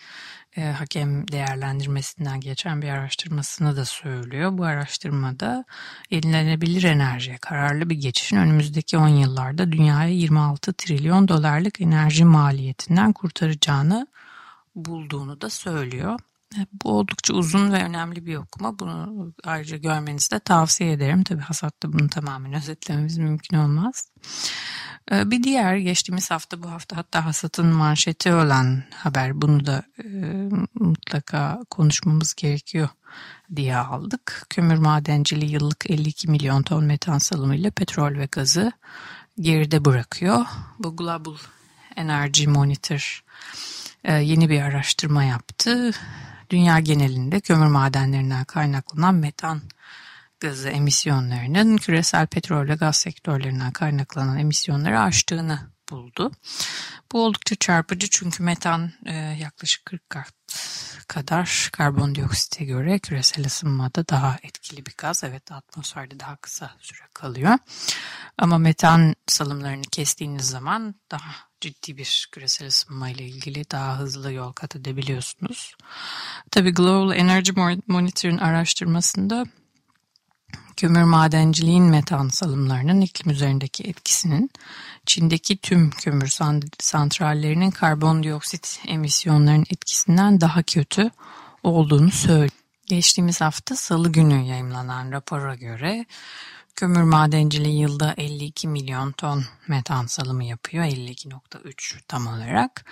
e, 0.59 0.73
hakem 0.73 1.29
değerlendirmesinden 1.29 2.41
geçen 2.41 2.83
bir 2.83 2.89
araştırmasını 2.89 3.77
da 3.77 3.85
söylüyor. 3.85 4.59
Bu 4.59 4.65
araştırmada 4.65 5.65
yenilenebilir 6.11 6.83
enerjiye 6.83 7.39
kararlı 7.39 7.91
bir 7.91 7.95
geçişin 7.95 8.37
önümüzdeki 8.37 8.99
10 8.99 9.09
yıllarda 9.09 9.73
dünyaya 9.73 10.11
26 10.11 10.73
trilyon 10.73 11.29
dolarlık 11.29 11.81
enerji 11.81 12.25
maliyetinden 12.25 13.13
kurtaracağını 13.13 14.07
bulduğunu 14.75 15.41
da 15.41 15.51
söylüyor. 15.51 16.21
Bu 16.73 16.93
oldukça 16.93 17.35
uzun 17.35 17.73
ve 17.73 17.85
önemli 17.85 18.27
bir 18.27 18.37
okuma. 18.37 18.79
Bunu 18.79 19.33
ayrıca 19.45 19.77
görmenizi 19.77 20.31
de 20.31 20.39
tavsiye 20.39 20.93
ederim. 20.93 21.25
Tabi 21.25 21.41
hasatta 21.41 21.93
bunu 21.93 22.09
tamamen 22.09 22.53
özetlememiz 22.55 23.19
mümkün 23.19 23.57
olmaz. 23.57 24.11
Ee, 25.13 25.31
bir 25.31 25.43
diğer 25.43 25.77
geçtiğimiz 25.77 26.31
hafta 26.31 26.63
bu 26.63 26.71
hafta 26.71 26.97
hatta 26.97 27.25
hasatın 27.25 27.67
manşeti 27.67 28.33
olan 28.33 28.83
haber 28.95 29.43
bunu 29.43 29.67
da 29.67 29.83
e, 29.99 30.09
mutlaka 30.75 31.61
konuşmamız 31.71 32.35
gerekiyor 32.35 32.89
diye 33.57 33.77
aldık. 33.77 34.47
Kömür 34.51 34.77
madenciliği 34.77 35.53
yıllık 35.53 35.91
52 35.91 36.31
milyon 36.31 36.63
ton 36.63 36.85
metan 36.85 37.19
salımıyla 37.19 37.71
petrol 37.71 38.15
ve 38.15 38.29
gazı 38.33 38.73
geride 39.41 39.85
bırakıyor. 39.85 40.47
Bu 40.79 40.97
Global 40.97 41.37
Energy 41.97 42.47
Monitor 42.47 43.25
e, 44.05 44.13
yeni 44.13 44.51
bir 44.51 44.63
araştırma 44.63 45.25
yaptı. 45.25 45.93
Dünya 46.51 46.79
genelinde 46.79 47.41
kömür 47.41 47.67
madenlerinden 47.67 48.45
kaynaklanan 48.45 49.15
metan 49.15 49.61
gazı 50.41 50.69
emisyonlarının 50.69 51.77
küresel 51.77 52.27
petrol 52.27 52.69
ve 52.69 52.75
gaz 52.75 52.97
sektörlerinden 52.97 53.73
kaynaklanan 53.73 54.39
emisyonları 54.39 55.01
aştığını 55.01 55.78
buldu. 55.91 56.33
Bu 57.13 57.25
oldukça 57.25 57.57
çarpıcı 57.57 58.09
çünkü 58.11 58.43
metan 58.43 58.93
e, 59.07 59.15
yaklaşık 59.15 59.87
40 59.87 60.11
kat 60.11 60.35
kadar 61.09 61.69
karbondioksite 61.73 62.65
göre 62.65 62.99
küresel 62.99 63.47
ısınmada 63.47 64.09
daha 64.09 64.37
etkili 64.43 64.87
bir 64.87 64.95
gaz. 64.99 65.25
Evet 65.25 65.53
atmosferde 65.53 66.21
daha 66.21 66.37
kısa 66.37 66.71
süre 66.81 67.09
kalıyor. 67.15 67.59
Ama 68.39 68.59
metan 68.59 69.15
salımlarını 69.27 69.83
kestiğiniz 69.83 70.49
zaman 70.49 70.95
daha 71.11 71.31
ciddi 71.61 71.97
bir 71.97 72.29
küresel 72.33 72.69
ısınma 72.69 73.11
ile 73.11 73.25
ilgili 73.25 73.71
daha 73.71 73.99
hızlı 73.99 74.33
yol 74.33 74.53
kat 74.53 74.77
edebiliyorsunuz. 74.77 75.75
Tabii 76.51 76.71
Global 76.71 77.17
Energy 77.17 77.53
Monitor'ın 77.87 78.39
araştırmasında 78.39 79.45
kömür 80.79 81.03
madenciliğin 81.03 81.85
metan 81.85 82.29
salımlarının 82.29 83.01
iklim 83.01 83.31
üzerindeki 83.31 83.85
etkisinin 83.85 84.51
Çin'deki 85.07 85.57
tüm 85.57 85.91
kömür 85.91 86.29
santrallerinin 86.79 87.71
karbondioksit 87.71 88.81
emisyonlarının 88.87 89.67
etkisinden 89.71 90.41
daha 90.41 90.63
kötü 90.63 91.11
olduğunu 91.63 92.11
söylüyor. 92.11 92.51
Geçtiğimiz 92.87 93.41
hafta 93.41 93.77
salı 93.77 94.13
günü 94.13 94.43
yayımlanan 94.43 95.13
rapora 95.13 95.55
göre 95.55 96.07
Kömür 96.79 97.03
madenciliği 97.03 97.81
yılda 97.81 98.15
52 98.17 98.69
milyon 98.69 99.13
ton 99.13 99.45
metan 99.69 100.07
salımı 100.07 100.45
yapıyor. 100.45 100.85
52.3 100.85 102.01
tam 102.09 102.27
olarak. 102.27 102.85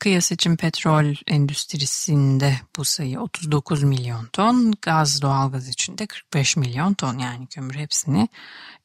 Kıyas 0.00 0.32
için 0.32 0.56
petrol 0.56 1.14
endüstrisinde 1.26 2.54
bu 2.76 2.84
sayı 2.84 3.20
39 3.20 3.82
milyon 3.82 4.26
ton. 4.26 4.72
Gaz 4.82 5.22
doğalgaz 5.22 5.68
için 5.68 5.98
de 5.98 6.06
45 6.06 6.56
milyon 6.56 6.94
ton 6.94 7.18
yani 7.18 7.46
kömür 7.46 7.74
hepsini 7.74 8.28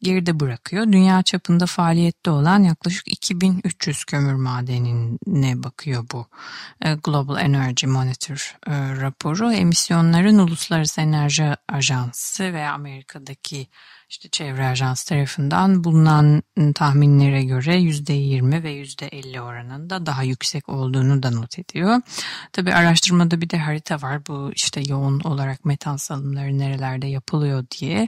geride 0.02 0.40
bırakıyor. 0.40 0.84
Dünya 0.84 1.24
çapında 1.24 1.66
faaliyette 1.66 2.32
olan 2.32 2.64
yaklaşık 2.64 3.08
2300 3.08 4.06
kömür 4.06 4.34
madenine 4.34 5.64
bakıyor 5.64 6.06
bu 6.14 6.28
e, 6.82 6.94
Global 6.94 7.38
Energy 7.38 7.86
Monitor 7.86 8.58
e, 8.68 9.02
raporu. 9.02 9.54
Emisyonların 9.54 10.38
Uluslararası 10.38 11.02
Enerji 11.02 11.54
Ajansı 11.68 12.54
ve 12.54 12.68
Amerika'daki 12.68 13.68
işte 14.10 14.30
çevre 14.30 14.68
ajans 14.68 15.04
tarafından 15.04 15.84
bulunan 15.84 16.44
tahminlere 16.76 17.44
göre 17.44 17.76
%20 17.82 18.64
ve 18.64 18.72
%50 18.72 19.40
oranında 19.40 20.06
daha 20.06 20.24
yüksek 20.24 20.70
olduğunu 20.70 21.24
da 21.24 21.32
not 21.32 21.60
ediyor. 21.60 22.02
Tabi 22.54 22.74
araştırmada 22.74 23.42
bir 23.42 23.50
de 23.50 23.58
harita 23.58 24.02
var. 24.02 24.26
Bu 24.28 24.52
işte 24.56 24.82
yoğun 24.88 25.20
olarak 25.20 25.66
metan 25.66 25.98
salımları 25.98 26.60
nerelerde 26.60 27.08
yapılıyor 27.08 27.66
diye 27.80 28.08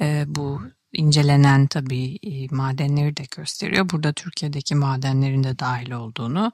e, 0.00 0.24
bu 0.26 0.62
incelenen 0.92 1.66
tabii 1.66 2.18
e, 2.22 2.54
madenleri 2.54 3.16
de 3.16 3.22
gösteriyor. 3.36 3.90
Burada 3.90 4.12
Türkiye'deki 4.12 4.74
madenlerin 4.74 5.44
de 5.44 5.58
dahil 5.58 5.90
olduğunu 5.90 6.52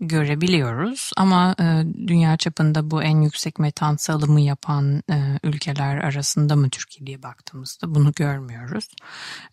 görebiliyoruz. 0.00 1.10
Ama 1.16 1.54
e, 1.60 1.64
dünya 2.06 2.36
çapında 2.36 2.90
bu 2.90 3.02
en 3.02 3.20
yüksek 3.20 3.58
metan 3.58 3.96
salımı 3.96 4.40
yapan 4.40 5.02
e, 5.10 5.38
ülkeler 5.42 5.96
arasında 5.96 6.56
mı 6.56 6.70
Türkiye 6.70 7.06
diye 7.06 7.22
baktığımızda 7.22 7.94
bunu 7.94 8.12
görmüyoruz. 8.12 8.88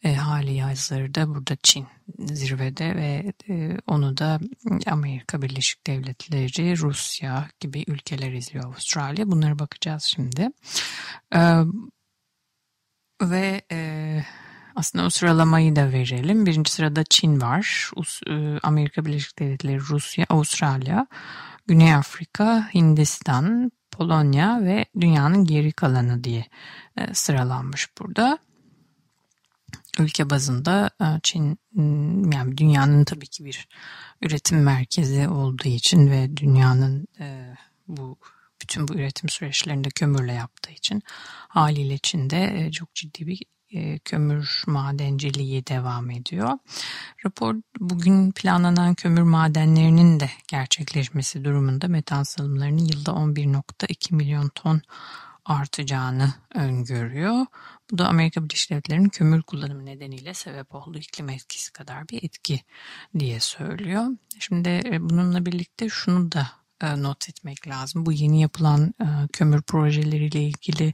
E, 0.03 0.15
hali 0.15 0.61
hazırda 0.61 1.29
burada 1.29 1.57
Çin 1.63 1.87
zirvede 2.19 2.95
ve 2.95 3.33
e, 3.49 3.77
onu 3.87 4.17
da 4.17 4.39
Amerika 4.87 5.41
Birleşik 5.41 5.87
Devletleri, 5.87 6.77
Rusya 6.77 7.49
gibi 7.59 7.83
ülkeler 7.87 8.31
izliyor 8.31 8.65
Avustralya. 8.65 9.31
Bunlara 9.31 9.59
bakacağız 9.59 10.03
şimdi. 10.03 10.49
E, 11.35 11.41
ve 13.21 13.61
e, 13.71 14.21
aslında 14.75 15.05
o 15.05 15.09
sıralamayı 15.09 15.75
da 15.75 15.91
verelim. 15.91 16.45
Birinci 16.45 16.71
sırada 16.71 17.03
Çin 17.03 17.41
var. 17.41 17.91
E, 18.27 18.59
Amerika 18.63 19.05
Birleşik 19.05 19.39
Devletleri, 19.39 19.79
Rusya, 19.79 20.25
Avustralya, 20.29 21.07
Güney 21.67 21.93
Afrika, 21.93 22.73
Hindistan, 22.73 23.71
Polonya 23.91 24.59
ve 24.63 24.85
dünyanın 24.99 25.45
geri 25.45 25.71
kalanı 25.71 26.23
diye 26.23 26.45
e, 26.97 27.13
sıralanmış 27.13 27.89
burada. 27.99 28.37
Ülke 29.99 30.29
bazında 30.29 30.89
e, 31.01 31.05
Çin 31.23 31.59
yani 32.33 32.57
dünyanın 32.57 33.03
tabii 33.03 33.27
ki 33.27 33.45
bir 33.45 33.67
üretim 34.21 34.63
merkezi 34.63 35.27
olduğu 35.27 35.67
için 35.67 36.11
ve 36.11 36.37
dünyanın 36.37 37.07
bu 37.87 38.17
bütün 38.61 38.87
bu 38.87 38.93
üretim 38.93 39.29
süreçlerinde 39.29 39.89
kömürle 39.89 40.33
yaptığı 40.33 40.71
için 40.71 41.03
haliyle 41.47 41.97
Çin'de 41.97 42.71
çok 42.71 42.95
ciddi 42.95 43.27
bir 43.27 43.41
kömür 44.05 44.63
madenciliği 44.67 45.67
devam 45.67 46.09
ediyor. 46.11 46.49
Rapor 47.25 47.55
bugün 47.79 48.31
planlanan 48.31 48.95
kömür 48.95 49.21
madenlerinin 49.21 50.19
de 50.19 50.29
gerçekleşmesi 50.47 51.45
durumunda 51.45 51.87
metan 51.87 52.23
salımlarının 52.23 52.85
yılda 52.85 53.11
11.2 53.11 54.15
milyon 54.15 54.49
ton 54.55 54.81
artacağını 55.45 56.33
öngörüyor. 56.55 57.45
Bu 57.91 57.97
da 57.97 58.07
Amerika 58.07 58.43
Birleşik 58.43 58.71
Devletleri'nin 58.71 59.09
kömür 59.09 59.41
kullanımı 59.41 59.85
nedeniyle 59.85 60.33
sebep 60.33 60.75
olduğu 60.75 60.97
iklim 60.97 61.29
etkisi 61.29 61.73
kadar 61.73 62.09
bir 62.09 62.23
etki 62.23 62.61
diye 63.19 63.39
söylüyor. 63.39 64.05
Şimdi 64.39 64.69
e, 64.69 65.09
bununla 65.09 65.45
birlikte 65.45 65.89
şunu 65.89 66.31
da 66.31 66.47
e, 66.81 67.03
not 67.03 67.29
etmek 67.29 67.67
lazım. 67.67 68.05
Bu 68.05 68.11
yeni 68.11 68.41
yapılan 68.41 68.93
kömür 69.33 69.61
projeleriyle 69.61 70.43
ilgili 70.43 70.93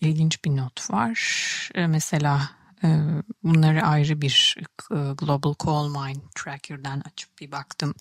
ilginç 0.00 0.44
bir 0.44 0.56
not 0.56 0.90
var. 0.90 1.70
E, 1.74 1.86
mesela 1.86 2.50
e, 2.84 2.88
bunları 3.42 3.82
ayrı 3.82 4.20
bir 4.20 4.56
e, 4.90 4.94
Global 4.94 5.54
Coal 5.60 5.88
Mine 5.88 6.22
Tracker'dan 6.34 7.00
açıp 7.00 7.40
bir 7.40 7.52
baktım 7.52 7.94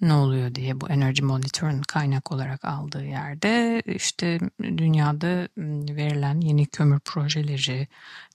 ne 0.00 0.12
oluyor 0.12 0.54
diye 0.54 0.80
bu 0.80 0.88
Energy 0.88 1.22
Monitor'un 1.22 1.82
kaynak 1.82 2.32
olarak 2.32 2.64
aldığı 2.64 3.04
yerde 3.04 3.82
işte 3.86 4.38
dünyada 4.62 5.48
hmm, 5.54 5.96
verilen 5.96 6.40
yeni 6.40 6.66
kömür 6.66 7.00
projeleri 7.00 7.88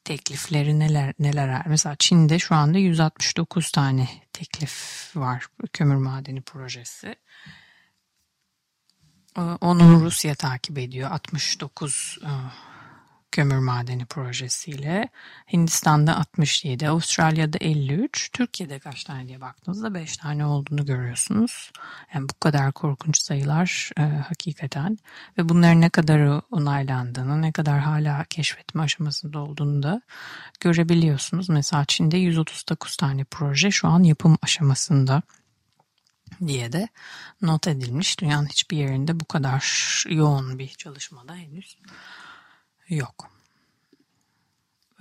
teklifleri 0.04 0.80
neler 0.80 1.14
neler 1.20 1.64
mesela 1.68 1.96
Çin'de 2.00 2.40
şu 2.40 2.56
anda 2.56 2.78
169 2.78 3.72
tane 3.72 4.08
teklif 4.34 5.12
var 5.16 5.48
kömür 5.74 5.96
madeni 5.96 6.42
projesi. 6.42 7.16
Onu 9.62 10.02
Rusya 10.02 10.36
takip 10.36 10.78
ediyor 10.78 11.12
69 11.12 12.20
kömür 13.36 13.58
madeni 13.58 14.06
projesiyle. 14.06 15.10
Hindistan'da 15.54 16.18
67, 16.18 16.90
Avustralya'da 16.90 17.58
53, 17.62 18.30
Türkiye'de 18.34 18.80
kaç 18.80 19.04
tane 19.04 19.28
diye 19.28 19.42
baktığınızda 19.42 19.94
5 19.94 20.18
tane 20.18 20.46
olduğunu 20.46 20.86
görüyorsunuz. 20.86 21.72
Yani 22.14 22.30
bu 22.30 22.40
kadar 22.40 22.72
korkunç 22.72 23.18
sayılar 23.18 23.92
e, 23.98 24.02
hakikaten 24.02 24.98
ve 25.38 25.50
bunların 25.50 25.82
ne 25.82 25.90
kadar 25.90 26.42
onaylandığını, 26.52 27.42
ne 27.42 27.52
kadar 27.52 27.80
hala 27.80 28.24
keşfetme 28.24 28.82
aşamasında 28.82 29.40
olduğunu 29.40 29.84
da 29.84 30.02
görebiliyorsunuz. 30.60 31.50
Mesela 31.50 31.86
Çin'de 31.86 32.18
139 32.18 32.98
tane 32.98 33.24
proje 33.24 33.72
şu 33.72 33.88
an 33.88 34.04
yapım 34.04 34.38
aşamasında 34.42 35.22
diye 36.48 36.72
de 36.72 36.88
not 37.42 37.68
edilmiş. 37.68 38.20
Dünyanın 38.20 38.48
hiçbir 38.48 38.78
yerinde 38.78 39.20
bu 39.20 39.26
kadar 39.26 40.04
yoğun 40.10 40.60
bir 40.60 40.70
çalışmada 40.70 41.36
henüz 41.36 41.78
yok. 42.90 43.30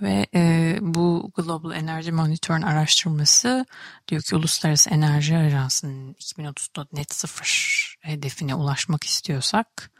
Ve 0.01 0.27
e, 0.33 0.77
bu 0.81 1.31
Global 1.35 1.71
Energy 1.71 2.11
Monitor'un 2.11 2.61
araştırması 2.61 3.65
diyor 4.07 4.21
ki 4.21 4.35
Uluslararası 4.35 4.89
Enerji 4.89 5.37
Ajansı'nın 5.37 6.13
2030'da 6.13 6.87
net 6.93 7.13
sıfır 7.13 7.94
hedefine 8.05 8.55
ulaşmak 8.55 9.03
istiyorsak 9.03 9.91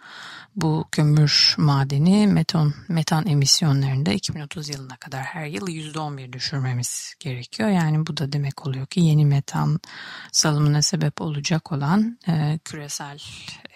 bu 0.55 0.85
kömür 0.91 1.55
madeni 1.57 2.27
metan, 2.27 2.73
metan 2.87 3.27
emisyonlarında 3.27 4.11
2030 4.11 4.69
yılına 4.69 4.97
kadar 4.97 5.23
her 5.23 5.45
yıl 5.45 5.67
%11 5.67 6.33
düşürmemiz 6.33 7.15
gerekiyor. 7.19 7.69
Yani 7.69 8.07
bu 8.07 8.17
da 8.17 8.31
demek 8.31 8.67
oluyor 8.67 8.85
ki 8.85 8.99
yeni 8.99 9.25
metan 9.25 9.79
salımına 10.31 10.81
sebep 10.81 11.21
olacak 11.21 11.71
olan 11.71 12.19
e, 12.27 12.59
küresel 12.65 13.19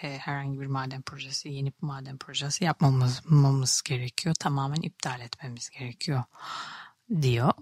e, 0.02 0.18
herhangi 0.18 0.60
bir 0.60 0.66
maden 0.66 1.02
projesi, 1.02 1.48
yeni 1.48 1.68
bir 1.68 1.86
maden 1.86 2.18
projesi 2.18 2.64
yapmamız 2.64 3.82
gerekiyor. 3.82 4.34
Tamamen 4.40 4.82
iptal 4.82 5.20
etmemiz 5.20 5.70
gerekiyor 5.70 6.24
diyor. 7.22 7.52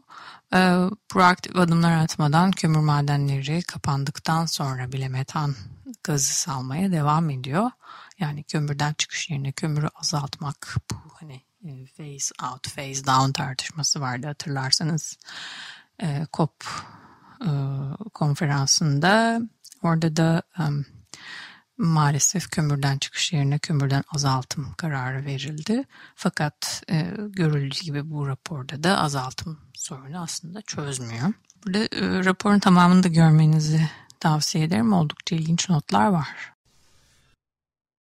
E, 0.55 0.91
proaktif 1.09 1.57
adımlar 1.57 2.03
atmadan 2.03 2.51
kömür 2.51 2.81
madenleri 2.81 3.63
kapandıktan 3.63 4.47
sonra 4.47 4.93
bile 4.93 5.09
metan 5.09 5.55
gazı 6.05 6.35
salmaya 6.35 6.93
devam 6.93 7.31
ediyor. 7.31 7.71
Yani 8.19 8.45
kömürden 8.45 8.95
çıkış 8.95 9.31
yerine 9.31 9.53
kömürü 9.53 9.89
azaltmak 9.95 10.77
bu 10.91 10.97
hani 11.13 11.43
e, 11.65 11.87
phase 11.87 12.35
out, 12.53 12.77
phase 12.77 13.07
down 13.07 13.33
tartışması 13.33 14.01
vardı 14.01 14.27
hatırlarsanız. 14.27 15.19
E, 16.03 16.27
COP 16.33 16.65
e, 17.41 17.51
konferansında 18.15 19.41
orada 19.83 20.17
da 20.17 20.43
um, 20.59 20.87
maalesef 21.79 22.51
kömürden 22.51 22.99
çıkış 22.99 23.33
yerine 23.33 23.59
kömürden 23.59 24.05
azaltım 24.15 24.75
kararı 24.77 25.25
verildi. 25.25 25.85
Fakat 26.15 26.83
e, 26.91 27.15
görüldüğü 27.19 27.81
gibi 27.81 28.11
bu 28.11 28.29
raporda 28.29 28.83
da 28.83 28.99
azaltım 28.99 29.59
sorunu 29.75 30.23
aslında 30.23 30.63
çözmüyor. 30.63 31.33
Burada 31.67 31.79
e, 31.79 32.25
raporun 32.25 32.59
tamamını 32.59 33.03
da 33.03 33.09
görmenizi 33.09 33.91
tavsiye 34.21 34.65
ederim. 34.65 34.93
Oldukça 34.93 35.37
ilginç 35.37 35.69
notlar 35.71 36.07
var. 36.07 36.53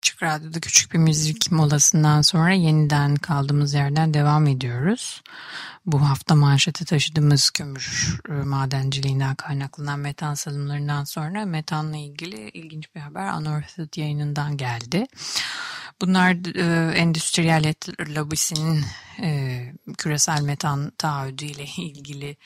Açık 0.03 0.23
Radyo'da 0.23 0.61
küçük 0.61 0.93
bir 0.93 0.99
müzik 0.99 1.53
molasından 1.53 2.23
sonra 2.23 2.53
yeniden 2.53 3.17
kaldığımız 3.17 3.75
yerden 3.75 4.15
devam 4.15 4.47
ediyoruz. 4.47 5.23
Bu 5.87 6.09
hafta 6.09 6.35
manşete 6.35 6.85
taşıdığımız 6.85 7.51
kömür 7.51 8.19
e, 8.29 8.33
madenciliğinden 8.33 9.35
kaynaklanan 9.35 9.99
metan 9.99 10.35
salımlarından 10.35 11.05
sonra 11.05 11.47
metanla 11.47 11.97
ilgili 11.97 12.49
ilginç 12.49 12.95
bir 12.95 13.01
haber 13.01 13.33
Unearthed 13.33 13.97
yayınından 13.97 14.57
geldi. 14.57 15.07
Bunlar 16.01 16.57
e, 16.57 16.95
endüstriyel 16.99 17.75
lobisinin 18.01 18.85
e, 19.23 19.73
küresel 19.99 20.43
metan 20.43 20.93
taahhüdü 20.99 21.45
ilgili 21.77 22.37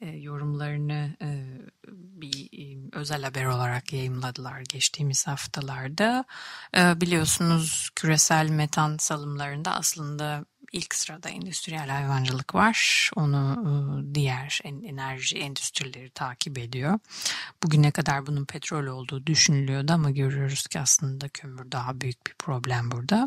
e, 0.00 0.08
yorumlarını 0.08 1.16
e, 1.22 1.28
bir 1.92 2.48
özel 2.92 3.22
haber 3.22 3.44
olarak 3.44 3.92
yayımladılar 3.92 4.60
geçtiğimiz 4.60 5.26
haftalarda. 5.26 6.24
Biliyorsunuz 6.76 7.90
küresel 7.96 8.48
metan 8.48 8.96
salımlarında 8.96 9.74
aslında 9.74 10.44
ilk 10.72 10.94
sırada 10.94 11.28
endüstriyel 11.28 11.88
hayvancılık 11.88 12.54
var. 12.54 13.10
Onu 13.16 13.56
e, 13.66 14.14
diğer 14.14 14.60
enerji 14.64 15.38
endüstrileri 15.38 16.10
takip 16.10 16.58
ediyor. 16.58 16.98
Bugüne 17.62 17.90
kadar 17.90 18.26
bunun 18.26 18.44
petrol 18.44 18.86
olduğu 18.86 19.26
düşünülüyordu 19.26 19.92
ama 19.92 20.10
görüyoruz 20.10 20.66
ki 20.66 20.80
aslında 20.80 21.28
kömür 21.28 21.72
daha 21.72 22.00
büyük 22.00 22.26
bir 22.26 22.34
problem 22.34 22.90
burada. 22.90 23.26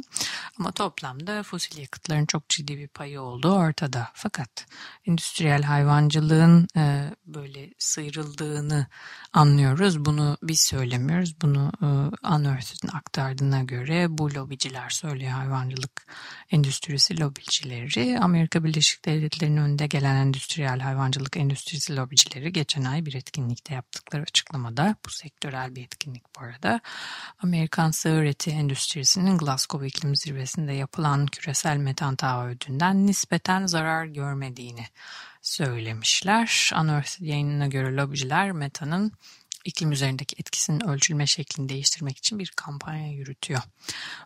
Ama 0.59 0.71
toplamda 0.71 1.43
fosil 1.43 1.77
yakıtların 1.81 2.25
çok 2.25 2.49
ciddi 2.49 2.77
bir 2.77 2.87
payı 2.87 3.21
olduğu 3.21 3.53
ortada. 3.53 4.09
Fakat 4.13 4.65
endüstriyel 5.07 5.63
hayvancılığın 5.63 6.67
e, 6.77 7.11
böyle 7.25 7.69
sıyrıldığını 7.77 8.87
anlıyoruz. 9.33 10.05
Bunu 10.05 10.37
biz 10.43 10.59
söylemiyoruz. 10.59 11.41
Bunu 11.41 11.71
e, 11.81 11.85
Unearthed'in 12.27 12.97
aktardığına 12.97 13.63
göre 13.63 14.05
bu 14.09 14.33
lobiciler 14.33 14.89
söylüyor 14.89 15.31
hayvancılık 15.31 16.07
endüstrisi 16.51 17.19
lobi 17.19 17.34
lobicileri, 17.35 18.19
Amerika 18.19 18.63
Birleşik 18.63 19.05
Devletleri'nin 19.05 19.57
önünde 19.57 19.87
gelen 19.87 20.15
endüstriyel 20.15 20.79
hayvancılık 20.79 21.37
endüstrisi 21.37 21.95
lobicileri 21.95 22.53
geçen 22.53 22.83
ay 22.83 23.05
bir 23.05 23.13
etkinlikte 23.13 23.73
yaptıkları 23.73 24.21
açıklamada, 24.21 24.95
bu 25.05 25.09
sektörel 25.09 25.75
bir 25.75 25.83
etkinlik 25.83 26.23
bu 26.35 26.45
arada, 26.45 26.79
Amerikan 27.39 27.91
sığır 27.91 28.23
eti 28.23 28.51
endüstrisinin 28.51 29.37
Glasgow 29.37 29.87
iklim 29.87 30.15
zirvesinde 30.15 30.73
yapılan 30.73 31.25
küresel 31.25 31.77
metan 31.77 32.15
taahhüdünden 32.15 33.07
nispeten 33.07 33.65
zarar 33.65 34.05
görmediğini 34.05 34.85
söylemişler. 35.41 36.71
Unearthed 36.81 37.25
yayınına 37.25 37.67
göre 37.67 37.95
lobiciler 37.95 38.51
metanın 38.51 39.11
iklim 39.65 39.91
üzerindeki 39.91 40.35
etkisinin 40.39 40.87
ölçülme 40.87 41.27
şeklini 41.27 41.69
değiştirmek 41.69 42.17
için 42.17 42.39
bir 42.39 42.53
kampanya 42.55 43.11
yürütüyor. 43.11 43.61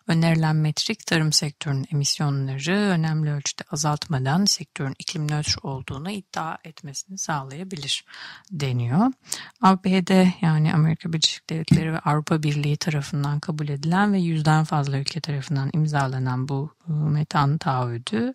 Önerilen 0.06 0.56
metrik 0.56 1.06
tarım 1.06 1.32
sektörünün 1.32 1.86
emisyonları 1.92 2.76
önemli 2.76 3.30
ölçüde 3.30 3.62
azaltmadan 3.70 4.44
sektörün 4.44 4.96
iklim 4.98 5.30
nötr 5.30 5.56
olduğunu 5.62 6.10
iddia 6.10 6.58
etmesini 6.64 7.18
sağlayabilir 7.18 8.04
deniyor. 8.50 9.12
ABD 9.60 10.26
yani 10.42 10.74
Amerika 10.74 11.12
Birleşik 11.12 11.50
Devletleri 11.50 11.92
ve 11.92 11.98
Avrupa 11.98 12.42
Birliği 12.42 12.76
tarafından 12.76 13.40
kabul 13.40 13.68
edilen 13.68 14.12
ve 14.12 14.18
yüzden 14.18 14.64
fazla 14.64 14.98
ülke 14.98 15.20
tarafından 15.20 15.70
imzalanan 15.74 16.48
bu 16.48 16.74
ıı, 16.88 16.94
metan 16.94 17.58
taahhüdü 17.58 18.34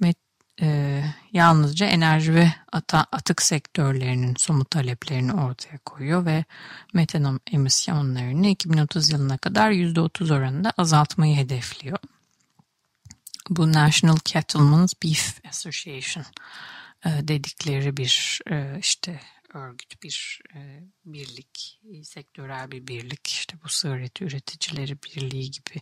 met 0.00 0.23
e, 0.62 1.00
yalnızca 1.32 1.86
enerji 1.86 2.34
ve 2.34 2.52
ata, 2.72 3.06
atık 3.12 3.42
sektörlerinin 3.42 4.34
somut 4.38 4.70
taleplerini 4.70 5.32
ortaya 5.32 5.78
koyuyor 5.78 6.24
ve 6.24 6.44
metan 6.92 7.40
emisyonlarını 7.52 8.46
2030 8.46 9.10
yılına 9.10 9.38
kadar 9.38 9.70
%30 9.70 10.34
oranında 10.34 10.72
azaltmayı 10.78 11.36
hedefliyor. 11.36 11.98
Bu 13.50 13.72
National 13.72 14.16
Cattlemen's 14.24 14.92
Beef 15.02 15.40
Association 15.48 16.24
e, 17.06 17.28
dedikleri 17.28 17.96
bir 17.96 18.40
e, 18.50 18.78
işte 18.78 19.20
örgüt, 19.54 20.02
bir 20.02 20.40
e, 20.54 20.80
birlik, 21.04 21.80
e, 21.92 22.04
sektörel 22.04 22.70
bir 22.70 22.86
birlik, 22.86 23.26
işte 23.26 23.56
bu 23.64 23.68
sığır 23.68 24.00
eti 24.00 24.24
üreticileri 24.24 24.98
birliği 25.02 25.50
gibi 25.50 25.80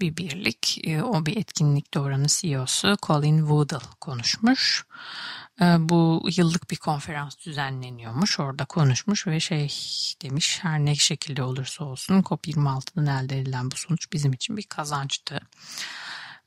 bir 0.00 0.16
birlik. 0.16 0.80
E, 0.84 1.02
o 1.02 1.26
bir 1.26 1.36
etkinlikte 1.36 2.00
oranın 2.00 2.26
CEO'su 2.28 2.96
Colin 3.02 3.38
Woodall 3.38 3.92
konuşmuş. 4.00 4.84
E, 5.60 5.64
bu 5.64 6.28
yıllık 6.36 6.70
bir 6.70 6.76
konferans 6.76 7.38
düzenleniyormuş. 7.46 8.40
Orada 8.40 8.64
konuşmuş 8.64 9.26
ve 9.26 9.40
şey 9.40 9.68
demiş 10.22 10.58
her 10.62 10.78
ne 10.78 10.94
şekilde 10.94 11.42
olursa 11.42 11.84
olsun 11.84 12.22
COP26'dan 12.22 13.06
elde 13.06 13.38
edilen 13.38 13.70
bu 13.70 13.76
sonuç 13.76 14.12
bizim 14.12 14.32
için 14.32 14.56
bir 14.56 14.62
kazançtı. 14.62 15.40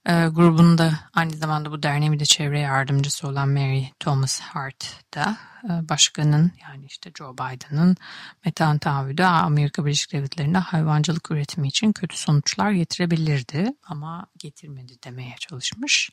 E, 0.06 0.12
grubunda 0.12 1.00
aynı 1.14 1.34
zamanda 1.34 1.72
bu 1.72 1.84
derneğin 1.84 2.20
de 2.20 2.26
çevre 2.26 2.60
yardımcısı 2.60 3.28
olan 3.28 3.50
Mary 3.50 3.86
Thomas 4.00 4.40
Hart 4.40 5.14
da 5.16 5.38
başkanın 5.64 6.52
yani 6.62 6.86
işte 6.86 7.12
Joe 7.18 7.34
Biden'ın 7.34 7.98
metan 8.46 8.78
taahhüdü 8.78 9.24
Amerika 9.24 9.86
Birleşik 9.86 10.14
Devletleri'nde 10.14 10.58
hayvancılık 10.58 11.32
üretimi 11.32 11.68
için 11.68 11.92
kötü 11.92 12.18
sonuçlar 12.18 12.72
getirebilirdi 12.72 13.74
ama 13.84 14.26
getirmedi 14.40 14.94
demeye 15.04 15.36
çalışmış 15.40 16.10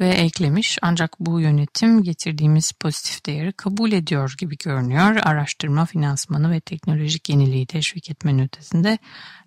ve 0.00 0.08
eklemiş 0.08 0.78
ancak 0.82 1.20
bu 1.20 1.40
yönetim 1.40 2.02
getirdiğimiz 2.02 2.72
pozitif 2.72 3.26
değeri 3.26 3.52
kabul 3.52 3.92
ediyor 3.92 4.34
gibi 4.38 4.56
görünüyor. 4.58 5.16
Araştırma, 5.22 5.86
finansmanı 5.86 6.50
ve 6.50 6.60
teknolojik 6.60 7.28
yeniliği 7.28 7.66
teşvik 7.66 8.10
etmenin 8.10 8.44
ötesinde 8.44 8.98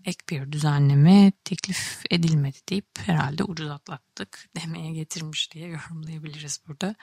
ek 0.05 0.17
bir 0.29 0.51
düzenleme 0.51 1.31
teklif 1.43 2.01
edilmedi 2.11 2.57
deyip 2.69 2.87
herhalde 3.05 3.43
ucuz 3.43 3.69
atlattık 3.69 4.49
demeye 4.61 4.91
getirmiş 4.91 5.51
diye 5.51 5.67
yorumlayabiliriz 5.67 6.59
burada. 6.67 6.95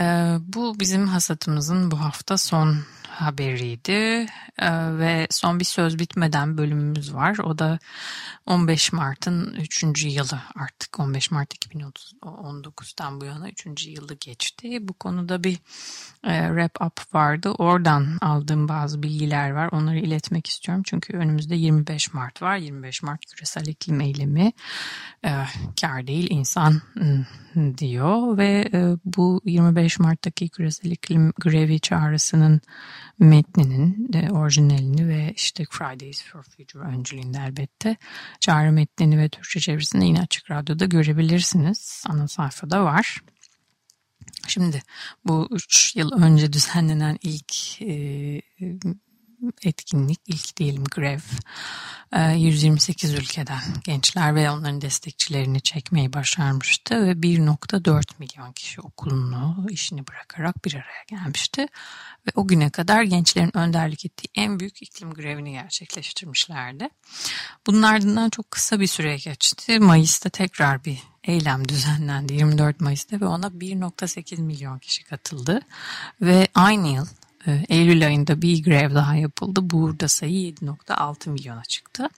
Ee, 0.00 0.36
bu 0.40 0.80
bizim 0.80 1.06
hasatımızın 1.06 1.90
bu 1.90 2.00
hafta 2.00 2.38
son 2.38 2.76
haberiydi 3.20 4.26
ee, 4.58 4.98
ve 4.98 5.26
son 5.30 5.60
bir 5.60 5.64
söz 5.64 5.98
bitmeden 5.98 6.58
bölümümüz 6.58 7.14
var. 7.14 7.38
O 7.38 7.58
da 7.58 7.78
15 8.46 8.92
Mart'ın 8.92 9.54
3. 9.54 10.04
yılı 10.04 10.40
artık 10.56 11.00
15 11.00 11.30
Mart 11.30 11.54
2019'dan 11.54 13.20
bu 13.20 13.24
yana 13.24 13.48
3. 13.48 13.86
yılı 13.86 14.14
geçti. 14.14 14.88
Bu 14.88 14.92
konuda 14.92 15.44
bir 15.44 15.58
e, 16.24 16.46
wrap 16.46 16.82
up 16.82 17.14
vardı. 17.14 17.50
Oradan 17.50 18.18
aldığım 18.20 18.68
bazı 18.68 19.02
bilgiler 19.02 19.50
var. 19.50 19.68
Onları 19.72 19.98
iletmek 19.98 20.46
istiyorum. 20.46 20.82
Çünkü 20.86 21.16
önümüzde 21.16 21.54
25 21.54 22.14
Mart 22.14 22.42
var. 22.42 22.56
25 22.56 23.02
Mart 23.02 23.26
küresel 23.26 23.66
iklim 23.66 24.00
eylemi. 24.00 24.52
E, 25.24 25.30
kar 25.80 26.06
değil 26.06 26.26
insan 26.30 26.80
ıı, 26.96 27.78
diyor 27.78 28.38
ve 28.38 28.68
e, 28.72 28.96
bu 29.04 29.40
25 29.44 29.89
Mart'taki 29.98 30.48
küresel 30.48 30.90
iklim 30.90 31.32
grevi 31.40 31.80
çağrısının 31.80 32.60
metninin 33.18 34.12
de 34.12 34.30
orijinalini 34.32 35.08
ve 35.08 35.32
işte 35.36 35.64
Fridays 35.70 36.24
for 36.24 36.42
Future 36.42 36.82
öncülüğünde 36.82 37.38
elbette 37.38 37.96
çağrı 38.40 38.72
metnini 38.72 39.18
ve 39.18 39.28
Türkçe 39.28 39.60
çevirisini 39.60 40.06
yine 40.06 40.20
Açık 40.20 40.50
Radyo'da 40.50 40.84
görebilirsiniz. 40.84 42.04
Ana 42.08 42.28
sayfada 42.28 42.84
var. 42.84 43.20
Şimdi 44.48 44.82
bu 45.24 45.48
üç 45.50 45.96
yıl 45.96 46.12
önce 46.22 46.52
düzenlenen 46.52 47.18
ilk 47.22 47.82
e, 47.82 47.92
etkinlik, 49.62 50.20
ilk 50.26 50.56
diyelim 50.56 50.84
grev. 50.84 51.20
128 52.36 53.14
ülkeden 53.14 53.60
gençler 53.84 54.34
ve 54.34 54.50
onların 54.50 54.80
destekçilerini 54.80 55.60
çekmeyi 55.60 56.12
başarmıştı 56.12 57.06
ve 57.06 57.12
1.4 57.12 58.02
milyon 58.18 58.52
kişi 58.52 58.80
okulunu, 58.80 59.66
işini 59.70 60.06
bırakarak 60.06 60.64
bir 60.64 60.74
araya 60.74 61.04
gelmişti. 61.06 61.66
Ve 62.26 62.30
o 62.34 62.46
güne 62.46 62.70
kadar 62.70 63.02
gençlerin 63.02 63.56
önderlik 63.56 64.06
ettiği 64.06 64.28
en 64.34 64.60
büyük 64.60 64.82
iklim 64.82 65.14
grevini 65.14 65.52
gerçekleştirmişlerdi. 65.52 66.88
Bunun 67.66 67.82
ardından 67.82 68.30
çok 68.30 68.50
kısa 68.50 68.80
bir 68.80 68.86
süre 68.86 69.16
geçti. 69.16 69.78
Mayıs'ta 69.78 70.28
tekrar 70.28 70.84
bir 70.84 70.98
eylem 71.24 71.68
düzenlendi 71.68 72.34
24 72.34 72.80
Mayıs'ta 72.80 73.20
ve 73.20 73.26
ona 73.26 73.46
1.8 73.46 74.40
milyon 74.40 74.78
kişi 74.78 75.04
katıldı. 75.04 75.60
Ve 76.20 76.48
aynı 76.54 76.88
yıl 76.88 77.06
Eylül 77.46 78.06
ayında 78.06 78.42
bir 78.42 78.62
grev 78.62 78.94
daha 78.94 79.14
yapıldı. 79.14 79.60
Burada 79.62 80.08
sayı 80.08 80.52
7.6 80.52 81.30
milyona 81.30 81.64
çıktı. 81.64 82.08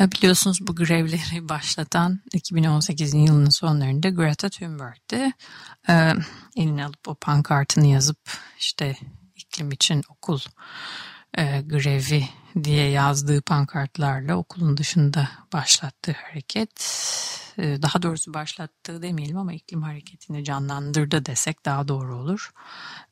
E, 0.00 0.12
biliyorsunuz 0.12 0.58
bu 0.60 0.76
grevleri 0.76 1.48
başlatan 1.48 2.20
2018 2.32 3.14
yılının 3.14 3.50
sonlarında 3.50 4.08
Greta 4.08 4.48
Thunberg'ti. 4.48 5.32
E, 5.88 6.12
eline 6.56 6.84
alıp 6.84 7.08
o 7.08 7.14
pankartını 7.14 7.86
yazıp 7.86 8.18
işte 8.58 8.96
iklim 9.36 9.72
için 9.72 10.02
okul 10.08 10.38
e, 11.38 11.60
grevi 11.60 12.24
diye 12.64 12.88
yazdığı 12.88 13.42
pankartlarla 13.42 14.36
okulun 14.36 14.76
dışında 14.76 15.28
başlattığı 15.52 16.12
hareket 16.12 16.80
e, 17.58 17.82
daha 17.82 18.02
doğrusu 18.02 18.34
başlattığı 18.34 19.02
demeyelim 19.02 19.36
ama 19.36 19.52
iklim 19.52 19.82
hareketini 19.82 20.44
canlandırdı 20.44 21.26
desek 21.26 21.64
daha 21.64 21.88
doğru 21.88 22.16
olur 22.16 22.50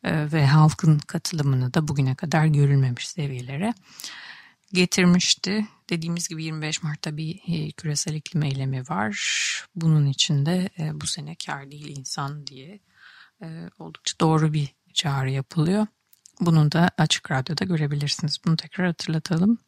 e, 0.05 0.33
ve 0.33 0.47
halkın 0.47 0.99
katılımını 0.99 1.75
da 1.75 1.89
bugüne 1.89 2.15
kadar 2.15 2.47
görülmemiş 2.47 3.09
seviyelere 3.09 3.75
getirmişti. 4.73 5.67
Dediğimiz 5.91 6.29
gibi 6.29 6.45
25 6.45 6.83
Mart'ta 6.83 7.17
bir 7.17 7.41
e, 7.47 7.71
küresel 7.71 8.15
iklim 8.15 8.43
eylemi 8.43 8.83
var. 8.89 9.17
Bunun 9.75 10.07
içinde 10.07 10.71
bu 10.93 11.07
sene 11.07 11.37
kar 11.47 11.71
değil 11.71 11.99
insan 11.99 12.47
diye 12.47 12.81
oldukça 13.79 14.15
doğru 14.21 14.53
bir 14.53 14.75
çağrı 14.95 15.31
yapılıyor. 15.31 15.87
Bunu 16.41 16.73
da 16.73 16.91
Açık 16.99 17.31
Radyo'da 17.31 17.65
görebilirsiniz. 17.65 18.39
Bunu 18.47 18.57
tekrar 18.57 18.87
hatırlatalım. 18.87 19.59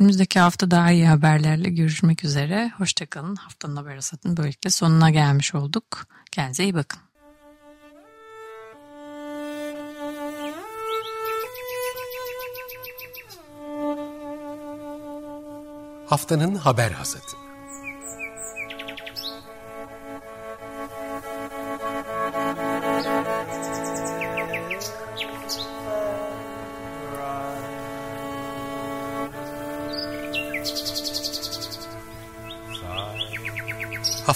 Önümüzdeki 0.00 0.40
hafta 0.40 0.70
daha 0.70 0.90
iyi 0.90 1.06
haberlerle 1.06 1.70
görüşmek 1.70 2.24
üzere. 2.24 2.72
Hoşçakalın. 2.78 3.36
Haftanın 3.36 3.76
haber 3.76 3.96
asatının 3.96 4.36
böylelikle 4.36 4.70
sonuna 4.70 5.10
gelmiş 5.10 5.54
olduk. 5.54 6.06
Kendinize 6.32 6.64
iyi 6.64 6.74
bakın. 6.74 7.00
Haftanın 16.06 16.54
haber 16.54 16.90
hasatı. 16.90 17.45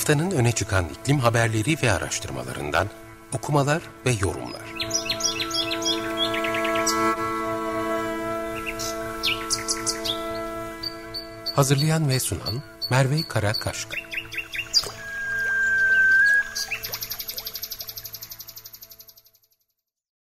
Haftanın 0.00 0.30
öne 0.30 0.52
çıkan 0.52 0.84
iklim 0.88 1.18
haberleri 1.18 1.76
ve 1.82 1.92
araştırmalarından 1.92 2.88
okumalar 3.32 3.82
ve 4.06 4.10
yorumlar. 4.10 4.62
Hazırlayan 11.54 12.08
ve 12.08 12.20
sunan 12.20 12.62
Merve 12.90 13.22
Karakaşka 13.22 13.99